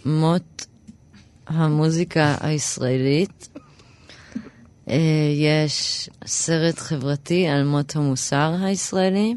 מות 0.04 0.66
המוזיקה 1.46 2.36
הישראלית. 2.40 3.48
אה, 4.88 4.96
יש 5.36 6.08
סרט 6.26 6.78
חברתי 6.78 7.46
על 7.46 7.64
מות 7.64 7.96
המוסר 7.96 8.54
הישראלי. 8.60 9.34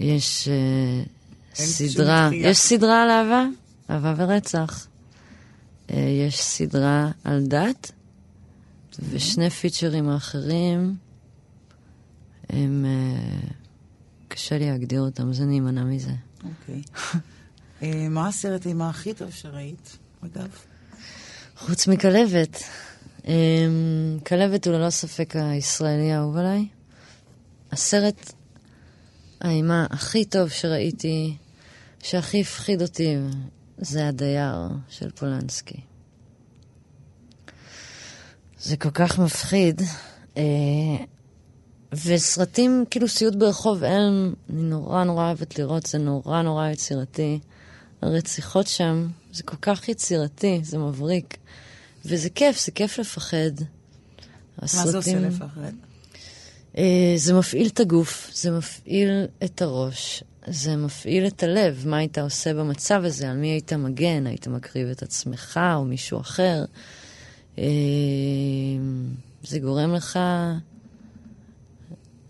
יש 0.00 0.48
אה, 0.48 1.02
סדרה, 1.54 2.30
יש 2.32 2.58
סדרה 2.58 3.02
על 3.02 3.10
אהבה, 3.10 3.46
אהבה 3.90 4.14
ורצח. 4.16 4.86
אה, 5.90 5.96
יש 6.26 6.42
סדרה 6.42 7.10
על 7.24 7.46
דת, 7.46 7.92
ושני 9.10 9.50
פיצ'רים 9.50 10.08
האחרים, 10.08 10.94
הם... 12.48 12.84
אה, 12.88 13.48
קשה 14.28 14.58
לי 14.58 14.70
להגדיר 14.70 15.00
אותם, 15.00 15.30
אז 15.30 15.42
אני 15.42 15.58
אמנע 15.58 15.84
מזה. 15.84 16.12
אוקיי. 16.44 16.82
מה 18.10 18.28
הסרט 18.28 18.66
אימה 18.66 18.90
הכי 18.90 19.14
טוב 19.14 19.30
שראית, 19.30 19.96
אגב? 20.24 20.48
חוץ 21.56 21.86
מכלבת. 21.88 22.62
כלבת 24.26 24.66
הוא 24.66 24.74
ללא 24.74 24.90
ספק 24.90 25.36
הישראלי 25.36 26.12
האהוב 26.12 26.36
עליי. 26.36 26.68
הסרט 27.72 28.32
האימה 29.40 29.86
הכי 29.90 30.24
טוב 30.24 30.48
שראיתי, 30.48 31.36
שהכי 32.02 32.40
הפחיד 32.40 32.82
אותי, 32.82 33.16
זה 33.78 34.08
הדייר 34.08 34.68
של 34.88 35.10
פולנסקי. 35.10 35.80
זה 38.58 38.76
כל 38.76 38.90
כך 38.90 39.18
מפחיד. 39.18 39.82
אה, 40.36 40.42
וסרטים, 41.92 42.84
כאילו 42.90 43.08
סיוט 43.08 43.34
ברחוב 43.34 43.84
אלם, 43.84 44.34
אני 44.50 44.62
נורא 44.62 45.04
נורא 45.04 45.26
אוהבת 45.26 45.58
לראות, 45.58 45.86
זה 45.86 45.98
נורא 45.98 46.42
נורא 46.42 46.68
יצירתי. 46.68 47.38
הרציחות 48.02 48.66
שם, 48.66 49.08
זה 49.32 49.42
כל 49.42 49.56
כך 49.62 49.88
יצירתי, 49.88 50.60
זה 50.62 50.78
מבריק. 50.78 51.36
וזה 52.04 52.30
כיף, 52.30 52.64
זה 52.64 52.72
כיף 52.72 52.98
לפחד. 52.98 53.50
הסרטים... 54.58 54.86
מה 54.86 54.90
זה 54.90 54.98
עושה 54.98 55.18
לפחד? 55.18 55.72
אה, 56.78 57.12
זה 57.16 57.34
מפעיל 57.34 57.66
את 57.66 57.80
הגוף, 57.80 58.30
זה 58.34 58.50
מפעיל 58.50 59.24
את 59.44 59.62
הראש, 59.62 60.24
זה 60.46 60.76
מפעיל 60.76 61.26
את 61.26 61.42
הלב. 61.42 61.84
מה 61.86 61.96
היית 61.96 62.18
עושה 62.18 62.54
במצב 62.54 63.02
הזה? 63.04 63.30
על 63.30 63.36
מי 63.36 63.48
היית 63.48 63.72
מגן? 63.72 64.26
היית 64.26 64.46
מקריב 64.48 64.88
את 64.88 65.02
עצמך 65.02 65.60
או 65.74 65.84
מישהו 65.84 66.20
אחר? 66.20 66.64
אה, 67.58 67.64
זה 69.44 69.58
גורם 69.58 69.94
לך... 69.94 70.18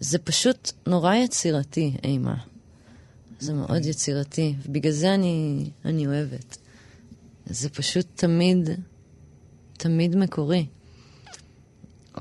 זה 0.00 0.18
פשוט 0.18 0.72
נורא 0.86 1.14
יצירתי, 1.14 1.96
אימה. 2.04 2.34
זה 3.38 3.52
מאוד. 3.52 3.84
יצירתי, 3.84 4.54
ובגלל 4.66 4.92
זה 4.92 5.14
אני, 5.14 5.70
אני 5.84 6.06
אוהבת. 6.06 6.56
זה 7.46 7.68
פשוט 7.68 8.06
תמיד, 8.14 8.68
תמיד 9.72 10.16
מקורי. 10.16 10.66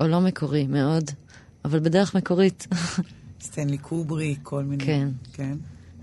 או 0.00 0.06
לא 0.06 0.20
מקורי, 0.20 0.66
מאוד. 0.66 1.10
אבל 1.66 1.78
בדרך 1.78 2.14
מקורית. 2.14 2.66
סטנלי 3.40 3.78
קוברי, 3.78 4.36
כל 4.42 4.64
מיני... 4.64 4.84
כן. 4.84 5.08
כן? 5.32 5.56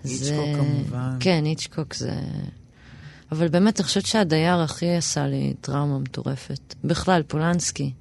איצ'קוק 0.05 0.45
כמובן. 0.55 1.17
כן, 1.19 1.45
איצ'קוק 1.45 1.93
זה... 1.93 2.19
אבל 3.31 3.47
באמת, 3.47 3.79
אני 3.79 3.85
חושבת 3.85 4.05
שהדייר 4.05 4.55
הכי 4.55 4.95
עשה 4.95 5.27
לי 5.27 5.53
טראומה 5.61 5.99
מטורפת. 5.99 6.75
בכלל, 6.83 7.23
פולנסקי. 7.23 7.93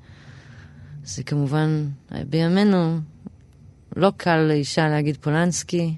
זה 1.05 1.23
כמובן, 1.23 1.89
בימינו 2.29 3.01
לא 3.97 4.13
קל 4.17 4.37
לאישה 4.37 4.89
להגיד 4.89 5.17
פולנסקי, 5.21 5.95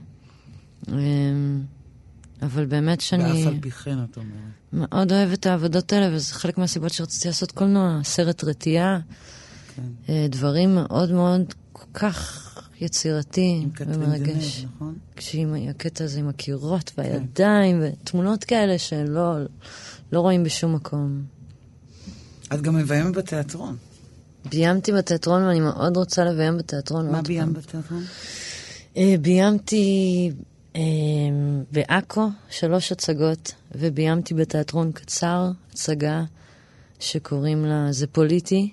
אמ, 0.89 1.63
אבל 2.43 2.67
באמת 2.67 3.01
שאני... 3.01 3.45
ואף 3.45 3.47
על 3.47 3.61
פי 3.61 3.71
כן, 3.71 4.05
את 4.11 4.17
אומרת. 4.17 4.29
מאוד 4.73 5.13
אוהבת 5.13 5.39
את 5.39 5.47
העבודות 5.47 5.93
האלה, 5.93 6.17
וזה 6.17 6.35
חלק 6.35 6.59
מהסיבות 6.59 6.93
שרציתי 6.93 7.29
לעשות 7.29 7.53
קולנוע, 7.53 8.01
סרט 8.03 8.45
רתיעה. 8.45 8.99
כן. 9.77 10.27
דברים 10.29 10.75
מאוד 10.75 11.13
מאוד 11.13 11.55
כל 11.73 11.85
כך 11.95 12.41
יצירתי 12.81 13.67
ומרגש. 13.87 14.65
נכון? 14.75 14.95
כשהיא, 15.17 15.47
הקטע 15.71 16.05
הזה 16.05 16.21
עם 16.21 16.29
הקירות 16.29 16.93
והידיים, 16.99 17.81
כן. 17.81 17.93
ותמונות 18.03 18.45
כאלה 18.45 18.79
שלא 18.79 19.37
לא 20.13 20.21
רואים 20.21 20.45
בשום 20.45 20.75
מקום. 20.75 21.23
את 22.55 22.63
גם 22.63 22.75
מביימת 22.75 23.17
בתיאטרון. 23.17 23.77
ביימתי 24.51 24.93
בתיאטרון 24.93 25.43
ואני 25.43 25.61
מאוד 25.61 25.97
רוצה 25.97 26.25
לביים 26.25 26.57
בתיאטרון 26.57 27.11
מה 27.11 27.23
ביים 27.23 27.53
בתיאטרון? 27.53 28.05
אה, 28.97 29.15
ביימתי 29.21 30.31
אה, 30.77 30.81
בעכו 31.73 32.29
שלוש 32.51 32.93
הצגות, 32.93 33.53
וביימתי 33.75 34.35
בתיאטרון 34.35 34.93
קצר 34.93 35.51
הצגה 35.73 36.25
שקוראים 37.01 37.65
לה 37.65 37.93
"זה 37.93 38.07
פוליטי", 38.07 38.73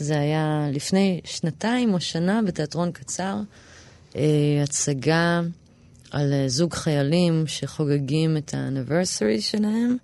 זה 0.00 0.18
היה 0.18 0.68
לפני 0.72 1.20
שנתיים 1.24 1.94
או 1.94 2.00
שנה 2.00 2.40
בתיאטרון 2.46 2.92
קצר, 2.92 3.36
אה, 4.16 4.60
הצגה 4.62 5.40
על 6.10 6.32
אה, 6.32 6.48
זוג 6.48 6.74
חיילים 6.74 7.46
שחוגגים 7.46 8.36
את 8.36 8.54
האניברסרי 8.54 9.40
שלהם 9.40 9.96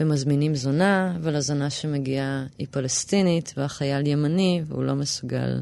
ומזמינים 0.00 0.54
זונה, 0.54 1.16
אבל 1.16 1.36
הזונה 1.36 1.70
שמגיעה 1.70 2.46
היא 2.58 2.66
פלסטינית 2.70 3.54
והחייל 3.56 4.06
ימני 4.06 4.62
והוא 4.66 4.84
לא 4.84 4.94
מסוגל 4.94 5.60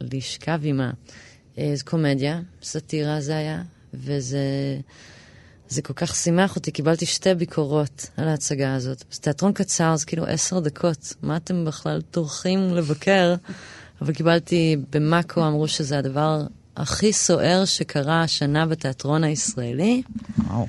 לשכב 0.00 0.60
עימה. 0.62 0.90
אה, 1.58 1.72
זו 1.74 1.84
קומדיה, 1.84 2.40
סאטירה 2.62 3.20
זה 3.20 3.36
היה, 3.36 3.62
וזה... 3.94 4.40
זה 5.70 5.82
כל 5.82 5.92
כך 5.92 6.14
שימח 6.14 6.56
אותי, 6.56 6.70
קיבלתי 6.70 7.06
שתי 7.06 7.34
ביקורות 7.34 8.06
על 8.16 8.28
ההצגה 8.28 8.74
הזאת. 8.74 9.04
זה 9.12 9.20
תיאטרון 9.20 9.52
קצר, 9.52 9.96
זה 9.96 10.06
כאילו 10.06 10.26
עשר 10.26 10.60
דקות. 10.60 11.14
מה 11.22 11.36
אתם 11.36 11.64
בכלל 11.64 12.00
טורחים 12.10 12.74
לבקר? 12.74 13.34
אבל 14.02 14.12
קיבלתי 14.12 14.76
במאקו, 14.92 15.46
אמרו 15.46 15.68
שזה 15.68 15.98
הדבר 15.98 16.42
הכי 16.76 17.12
סוער 17.12 17.64
שקרה 17.64 18.22
השנה 18.22 18.66
בתיאטרון 18.66 19.24
הישראלי. 19.24 20.02
וואו. 20.38 20.66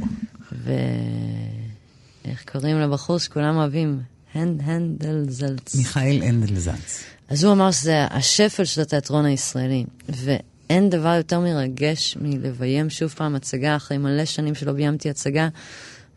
ואיך 2.25 2.43
קוראים 2.51 2.79
לבחור 2.79 3.17
שכולם 3.17 3.57
אוהבים? 3.57 3.99
הנד 4.33 4.61
הנדלזלץ. 4.63 5.75
מיכאל 5.75 6.21
הנדלזלץ. 6.23 7.03
אז 7.29 7.43
הוא 7.43 7.53
אמר 7.53 7.71
שזה 7.71 8.05
השפל 8.09 8.65
של 8.65 8.81
התיאטרון 8.81 9.25
הישראלי. 9.25 9.85
ו... 10.15 10.35
אין 10.71 10.89
דבר 10.89 11.13
יותר 11.17 11.39
מרגש 11.39 12.17
מלביים 12.21 12.89
שוב 12.89 13.09
פעם 13.09 13.35
הצגה 13.35 13.75
אחרי 13.75 13.97
מלא 13.97 14.25
שנים 14.25 14.55
שלא 14.55 14.71
ביימתי 14.71 15.09
הצגה, 15.09 15.49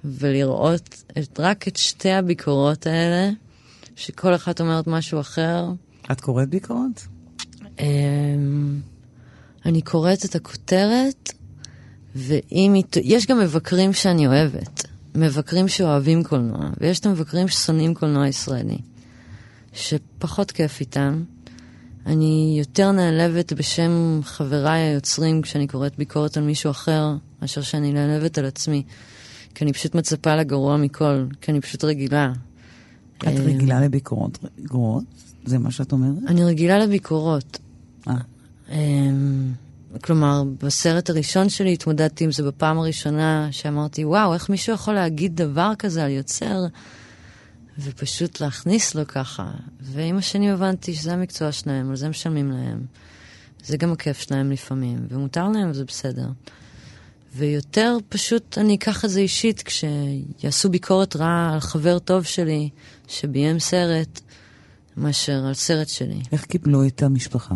ולראות 0.04 1.02
את, 1.18 1.40
רק 1.40 1.68
את 1.68 1.76
שתי 1.76 2.10
הביקורות 2.10 2.86
האלה, 2.86 3.30
שכל 3.96 4.34
אחת 4.34 4.60
אומרת 4.60 4.86
משהו 4.86 5.20
אחר. 5.20 5.66
את 6.12 6.20
קוראת 6.20 6.48
ביקורות? 6.48 7.06
אמ, 7.78 8.80
אני 9.66 9.82
קוראת 9.82 10.24
את 10.24 10.34
הכותרת, 10.34 11.32
ואם 12.14 12.72
היא... 12.74 12.84
יש 13.02 13.26
גם 13.26 13.40
מבקרים 13.40 13.92
שאני 13.92 14.26
אוהבת. 14.26 14.86
מבקרים 15.14 15.68
שאוהבים 15.68 16.24
קולנוע, 16.24 16.70
ויש 16.80 17.00
את 17.00 17.06
המבקרים 17.06 17.48
ששונאים 17.48 17.94
קולנוע 17.94 18.28
ישראלי, 18.28 18.78
שפחות 19.72 20.50
כיף 20.50 20.80
איתם. 20.80 21.22
אני 22.06 22.56
יותר 22.58 22.92
נעלבת 22.92 23.52
בשם 23.52 24.20
חבריי 24.22 24.80
היוצרים 24.80 25.42
כשאני 25.42 25.66
קוראת 25.66 25.98
ביקורת 25.98 26.36
על 26.36 26.42
מישהו 26.42 26.70
אחר, 26.70 27.14
מאשר 27.42 27.62
שאני 27.62 27.92
נעלבת 27.92 28.38
על 28.38 28.44
עצמי. 28.44 28.82
כי 29.54 29.64
אני 29.64 29.72
פשוט 29.72 29.94
מצפה 29.94 30.36
לגרוע 30.36 30.76
מכל, 30.76 31.24
כי 31.40 31.50
אני 31.50 31.60
פשוט 31.60 31.84
רגילה. 31.84 32.32
את 33.18 33.26
רגילה 33.26 33.80
לביקורות 33.80 34.38
גרועות? 34.60 35.04
זה 35.44 35.58
מה 35.58 35.70
שאת 35.70 35.92
אומרת? 35.92 36.14
אני 36.26 36.44
רגילה 36.44 36.78
לביקורות. 36.78 37.58
אה. 38.08 38.14
אמ, 38.70 39.52
כלומר, 40.00 40.42
בסרט 40.62 41.10
הראשון 41.10 41.48
שלי 41.48 41.72
התמודדתי 41.72 42.24
עם 42.24 42.32
זה 42.32 42.42
בפעם 42.42 42.78
הראשונה, 42.78 43.48
שאמרתי, 43.50 44.04
וואו, 44.04 44.34
איך 44.34 44.50
מישהו 44.50 44.74
יכול 44.74 44.94
להגיד 44.94 45.36
דבר 45.36 45.72
כזה 45.78 46.04
על 46.04 46.10
יוצר, 46.10 46.64
ופשוט 47.78 48.40
להכניס 48.40 48.94
לו 48.94 49.06
ככה. 49.06 49.50
ועם 49.80 50.18
השני 50.18 50.50
הבנתי 50.50 50.94
שזה 50.94 51.12
המקצוע 51.12 51.52
שלהם, 51.52 51.90
על 51.90 51.96
זה 51.96 52.08
משלמים 52.08 52.50
להם. 52.50 52.86
זה 53.64 53.76
גם 53.76 53.92
הכיף 53.92 54.20
שלהם 54.20 54.50
לפעמים, 54.50 54.98
ומותר 55.08 55.48
להם 55.48 55.70
וזה 55.70 55.84
בסדר. 55.84 56.26
ויותר 57.36 57.96
פשוט 58.08 58.58
אני 58.58 58.74
אקח 58.74 59.04
את 59.04 59.10
זה 59.10 59.20
אישית 59.20 59.62
כשיעשו 59.62 60.68
ביקורת 60.68 61.16
רעה 61.16 61.52
על 61.52 61.60
חבר 61.60 61.98
טוב 61.98 62.22
שלי 62.22 62.68
שביים 63.08 63.58
סרט, 63.58 64.20
מאשר 64.96 65.44
על 65.46 65.54
סרט 65.54 65.88
שלי. 65.88 66.20
איך 66.32 66.44
קיבלו 66.44 66.86
את 66.86 67.02
המשפחה? 67.02 67.54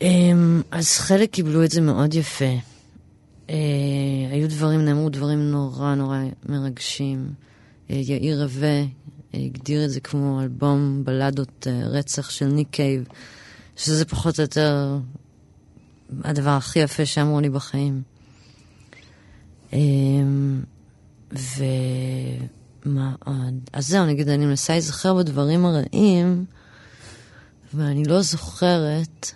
אמ, 0.00 0.62
אז 0.70 0.98
חלק 0.98 1.30
קיבלו 1.30 1.64
את 1.64 1.70
זה 1.70 1.80
מאוד 1.80 2.14
יפה. 2.14 2.54
אה, 3.50 3.54
היו 4.30 4.48
דברים, 4.48 4.84
נאמרו 4.84 5.08
דברים 5.08 5.50
נורא 5.50 5.94
נורא 5.94 6.18
מרגשים. 6.48 7.32
אה, 7.90 7.96
יאיר 7.96 8.42
רווה 8.42 8.68
אה, 8.68 8.84
הגדיר 9.34 9.84
את 9.84 9.90
זה 9.90 10.00
כמו 10.00 10.40
אלבום 10.42 11.02
בלדות 11.04 11.66
רצח 11.90 12.30
של 12.30 12.46
ניק 12.46 12.68
קייב, 12.70 13.04
שזה 13.76 14.04
פחות 14.04 14.38
או 14.38 14.42
יותר 14.42 14.98
הדבר 16.24 16.50
הכי 16.50 16.78
יפה 16.78 17.06
שאמרו 17.06 17.40
לי 17.40 17.50
בחיים. 17.50 18.02
אמ, 19.72 20.62
ומה 21.32 23.14
עוד? 23.24 23.54
אז 23.72 23.88
זהו, 23.88 24.06
נגיד, 24.06 24.28
אני 24.28 24.46
מנסה 24.46 24.72
להיזכר 24.72 25.14
בדברים 25.14 25.66
הרעים, 25.66 26.44
ואני 27.74 28.04
לא 28.04 28.22
זוכרת. 28.22 29.30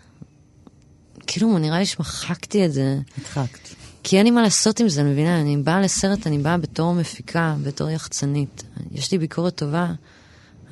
כאילו, 1.26 1.58
נראה 1.58 1.78
לי 1.78 1.86
שמחקתי 1.86 2.66
את 2.66 2.72
זה. 2.72 2.98
הדחקת. 3.18 3.81
כי 4.02 4.16
אין 4.16 4.24
לי 4.24 4.30
מה 4.30 4.42
לעשות 4.42 4.80
עם 4.80 4.88
זה, 4.88 5.00
אני 5.00 5.10
מבינה? 5.10 5.40
אני 5.40 5.56
באה 5.56 5.80
לסרט, 5.80 6.26
אני 6.26 6.38
באה 6.38 6.58
בתור 6.58 6.94
מפיקה, 6.94 7.56
בתור 7.62 7.90
יחצנית. 7.90 8.62
יש 8.92 9.12
לי 9.12 9.18
ביקורת 9.18 9.54
טובה, 9.54 9.92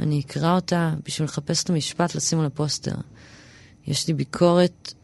אני 0.00 0.20
אקרא 0.20 0.54
אותה 0.54 0.94
בשביל 1.06 1.24
לחפש 1.24 1.64
את 1.64 1.70
המשפט, 1.70 2.14
לשים 2.14 2.40
על 2.40 2.46
הפוסטר. 2.46 2.94
יש 3.86 4.08
לי 4.08 4.14
ביקורת, 4.14 4.94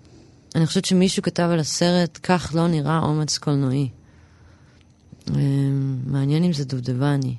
אני 0.54 0.66
חושבת 0.66 0.84
שמישהו 0.84 1.22
כתב 1.22 1.48
על 1.52 1.58
הסרט, 1.58 2.18
כך 2.22 2.52
לא 2.54 2.68
נראה 2.68 2.98
אומץ 2.98 3.38
קולנועי. 3.38 3.88
אמ, 5.30 5.98
מעניין 6.06 6.44
אם 6.44 6.52
זה 6.52 6.64
דובדבני. 6.64 7.34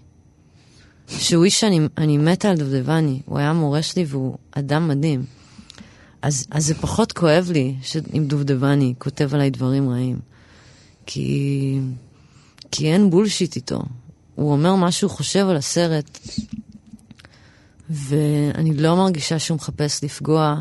שהוא 1.08 1.46
איש 1.46 1.60
שאני 1.60 2.18
מתה 2.18 2.50
על 2.50 2.58
דובדבני, 2.58 3.22
הוא 3.26 3.40
היה 3.40 3.54
מורה 3.54 3.82
שלי 3.82 4.06
והוא 4.08 4.38
אדם 4.52 4.88
מדהים. 4.88 5.26
אז, 6.22 6.48
אז 6.52 6.66
זה 6.66 6.76
פחות 6.76 7.12
כואב 7.12 7.50
לי 7.54 7.76
אם 8.18 8.26
דובדבני 8.28 8.94
כותב 8.98 9.34
עליי 9.34 9.50
דברים 9.50 9.90
רעים. 9.90 10.20
כי, 11.08 11.80
כי 12.72 12.94
אין 12.94 13.10
בולשיט 13.10 13.56
איתו. 13.56 13.82
הוא 14.36 14.52
אומר 14.52 14.76
מה 14.76 14.92
שהוא 14.92 15.12
חושב 15.12 15.48
על 15.50 15.56
הסרט, 15.56 16.20
ואני 17.90 18.74
לא 18.74 18.96
מרגישה 18.96 19.40
שהוא 19.40 19.56
מחפש 19.56 20.04
לפגוע. 20.04 20.60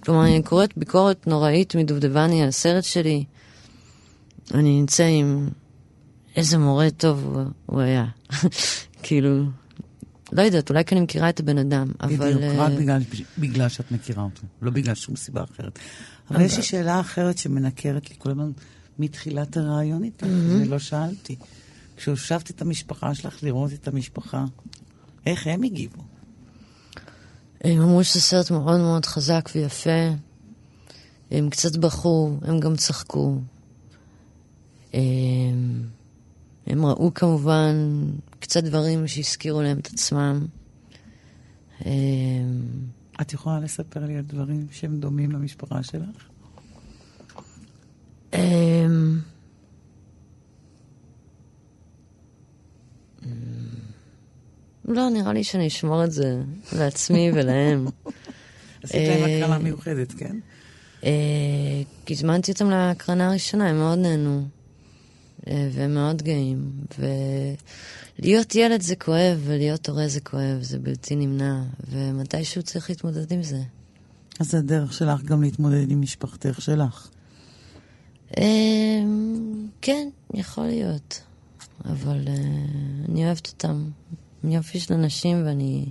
כלומר, 0.00 0.24
אני 0.24 0.42
קוראת 0.42 0.78
ביקורת 0.78 1.26
נוראית 1.26 1.74
מדובדבני 1.74 2.42
על 2.42 2.48
הסרט 2.48 2.84
שלי. 2.84 3.24
אני 4.54 4.80
נמצא 4.80 5.04
עם 5.04 5.48
איזה 6.36 6.58
מורה 6.58 6.90
טוב 6.90 7.24
הוא, 7.24 7.44
הוא 7.66 7.80
היה. 7.80 8.06
כאילו, 9.02 9.44
לא 10.32 10.42
יודעת, 10.42 10.70
אולי 10.70 10.84
כי 10.84 10.94
אני 10.94 11.04
מכירה 11.04 11.28
את 11.28 11.40
הבן 11.40 11.58
אדם, 11.58 11.92
אבל... 12.00 12.34
בדיוק, 12.34 12.42
רק 12.56 12.70
אה, 12.70 12.76
בגלל, 12.76 13.02
בגלל 13.38 13.68
שאת 13.68 13.92
מכירה 13.92 14.22
אותו, 14.22 14.42
לא 14.62 14.70
בגלל 14.70 14.94
שום 14.94 15.16
סיבה 15.16 15.44
אחרת. 15.44 15.78
אבל 16.30 16.40
יש 16.40 16.56
לי 16.56 16.62
שאלה 16.62 17.00
אחרת 17.00 17.38
שמנקרת 17.38 18.10
לי 18.10 18.16
כל 18.18 18.30
הזמן 18.30 18.50
מתחילת 18.98 19.56
הרעיון 19.56 20.04
איתך, 20.04 20.26
ולא 20.60 20.78
שאלתי. 20.78 21.36
כשהושבת 21.96 22.50
את 22.50 22.62
המשפחה 22.62 23.14
שלך 23.14 23.42
לראות 23.42 23.72
את 23.72 23.88
המשפחה, 23.88 24.44
איך 25.26 25.46
הם 25.46 25.62
הגיבו? 25.62 26.02
הם 27.64 27.80
אמרו 27.80 28.04
שזה 28.04 28.20
סרט 28.20 28.50
מאוד 28.50 28.80
מאוד 28.80 29.06
חזק 29.06 29.50
ויפה. 29.54 30.10
הם 31.30 31.50
קצת 31.50 31.76
בכו, 31.76 32.38
הם 32.42 32.60
גם 32.60 32.76
צחקו. 32.76 33.38
הם, 34.92 35.88
הם 36.66 36.86
ראו 36.86 37.14
כמובן 37.14 37.74
קצת 38.38 38.64
דברים 38.64 39.06
שהזכירו 39.06 39.62
להם 39.62 39.78
את 39.78 39.86
עצמם. 39.86 40.46
את 43.20 43.32
יכולה 43.32 43.60
לספר 43.60 44.04
לי 44.04 44.16
על 44.16 44.24
דברים 44.24 44.66
שהם 44.70 45.00
דומים 45.00 45.32
למשפחה 45.32 45.82
שלך? 45.82 46.28
לא, 54.98 55.10
נראה 55.10 55.32
לי 55.32 55.44
שאני 55.44 55.66
אשמור 55.66 56.04
את 56.04 56.12
זה 56.12 56.42
לעצמי 56.72 57.30
ולהם. 57.34 57.86
עשית 58.82 59.08
להם 59.08 59.22
הקרנה 59.24 59.58
מיוחדת, 59.58 60.12
כן? 60.12 60.36
הזמנתי 62.10 62.52
אותם 62.52 62.70
להקרנה 62.70 63.28
הראשונה, 63.28 63.68
הם 63.68 63.78
מאוד 63.78 63.98
נהנו. 63.98 64.46
והם 65.46 65.94
מאוד 65.94 66.22
גאים. 66.22 66.70
ולהיות 68.18 68.54
ילד 68.54 68.82
זה 68.82 68.96
כואב, 68.96 69.40
ולהיות 69.44 69.88
הורה 69.88 70.08
זה 70.08 70.20
כואב, 70.20 70.58
זה 70.60 70.78
בלתי 70.78 71.16
נמנע, 71.16 71.62
ומתישהו 71.90 72.62
צריך 72.62 72.90
להתמודד 72.90 73.32
עם 73.32 73.42
זה. 73.42 73.62
אז 74.40 74.50
זה 74.50 74.58
הדרך 74.58 74.92
שלך 74.92 75.22
גם 75.22 75.42
להתמודד 75.42 75.90
עם 75.90 76.00
משפחתך 76.00 76.60
שלך. 76.60 77.08
כן, 79.82 80.08
יכול 80.34 80.66
להיות. 80.66 81.22
אבל 81.84 82.24
אני 83.08 83.26
אוהבת 83.26 83.46
אותם. 83.46 83.90
יופי 84.44 84.80
של 84.80 84.94
אנשים, 84.94 85.42
ואני 85.46 85.86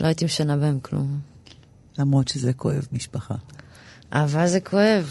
לא 0.00 0.06
הייתי 0.06 0.24
משנה 0.24 0.56
בהם 0.56 0.80
כלום. 0.80 1.20
למרות 1.98 2.28
שזה 2.28 2.52
כואב 2.52 2.86
משפחה. 2.92 3.34
אהבה 4.12 4.46
זה 4.46 4.60
כואב. 4.60 5.10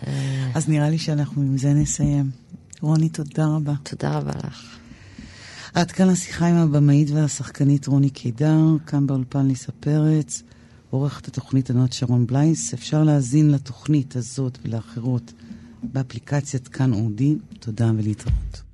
אז 0.56 0.68
נראה 0.68 0.90
לי 0.90 0.98
שאנחנו 0.98 1.42
עם 1.42 1.58
זה 1.58 1.72
נסיים. 1.72 2.30
רוני, 2.80 3.08
תודה 3.08 3.46
רבה. 3.46 3.74
תודה 3.82 4.10
רבה 4.18 4.32
לך. 4.44 4.78
עד 5.74 5.92
כאן 5.92 6.08
השיחה 6.08 6.46
עם 6.46 6.56
הבמאית 6.56 7.10
והשחקנית 7.10 7.86
רוני 7.86 8.10
קידר, 8.10 8.58
כאן 8.86 9.06
באולפן 9.06 9.46
ליסה 9.46 9.72
פרץ, 9.72 10.42
עורכת 10.90 11.28
התוכנית 11.28 11.70
ענת 11.70 11.92
שרון 11.92 12.26
בלייס. 12.26 12.74
אפשר 12.74 13.04
להאזין 13.04 13.50
לתוכנית 13.50 14.16
הזאת 14.16 14.58
ולאחרות 14.64 15.32
באפליקציית 15.82 16.68
כאן 16.68 16.92
אודי. 16.92 17.36
תודה 17.60 17.90
ולהתראות. 17.96 18.67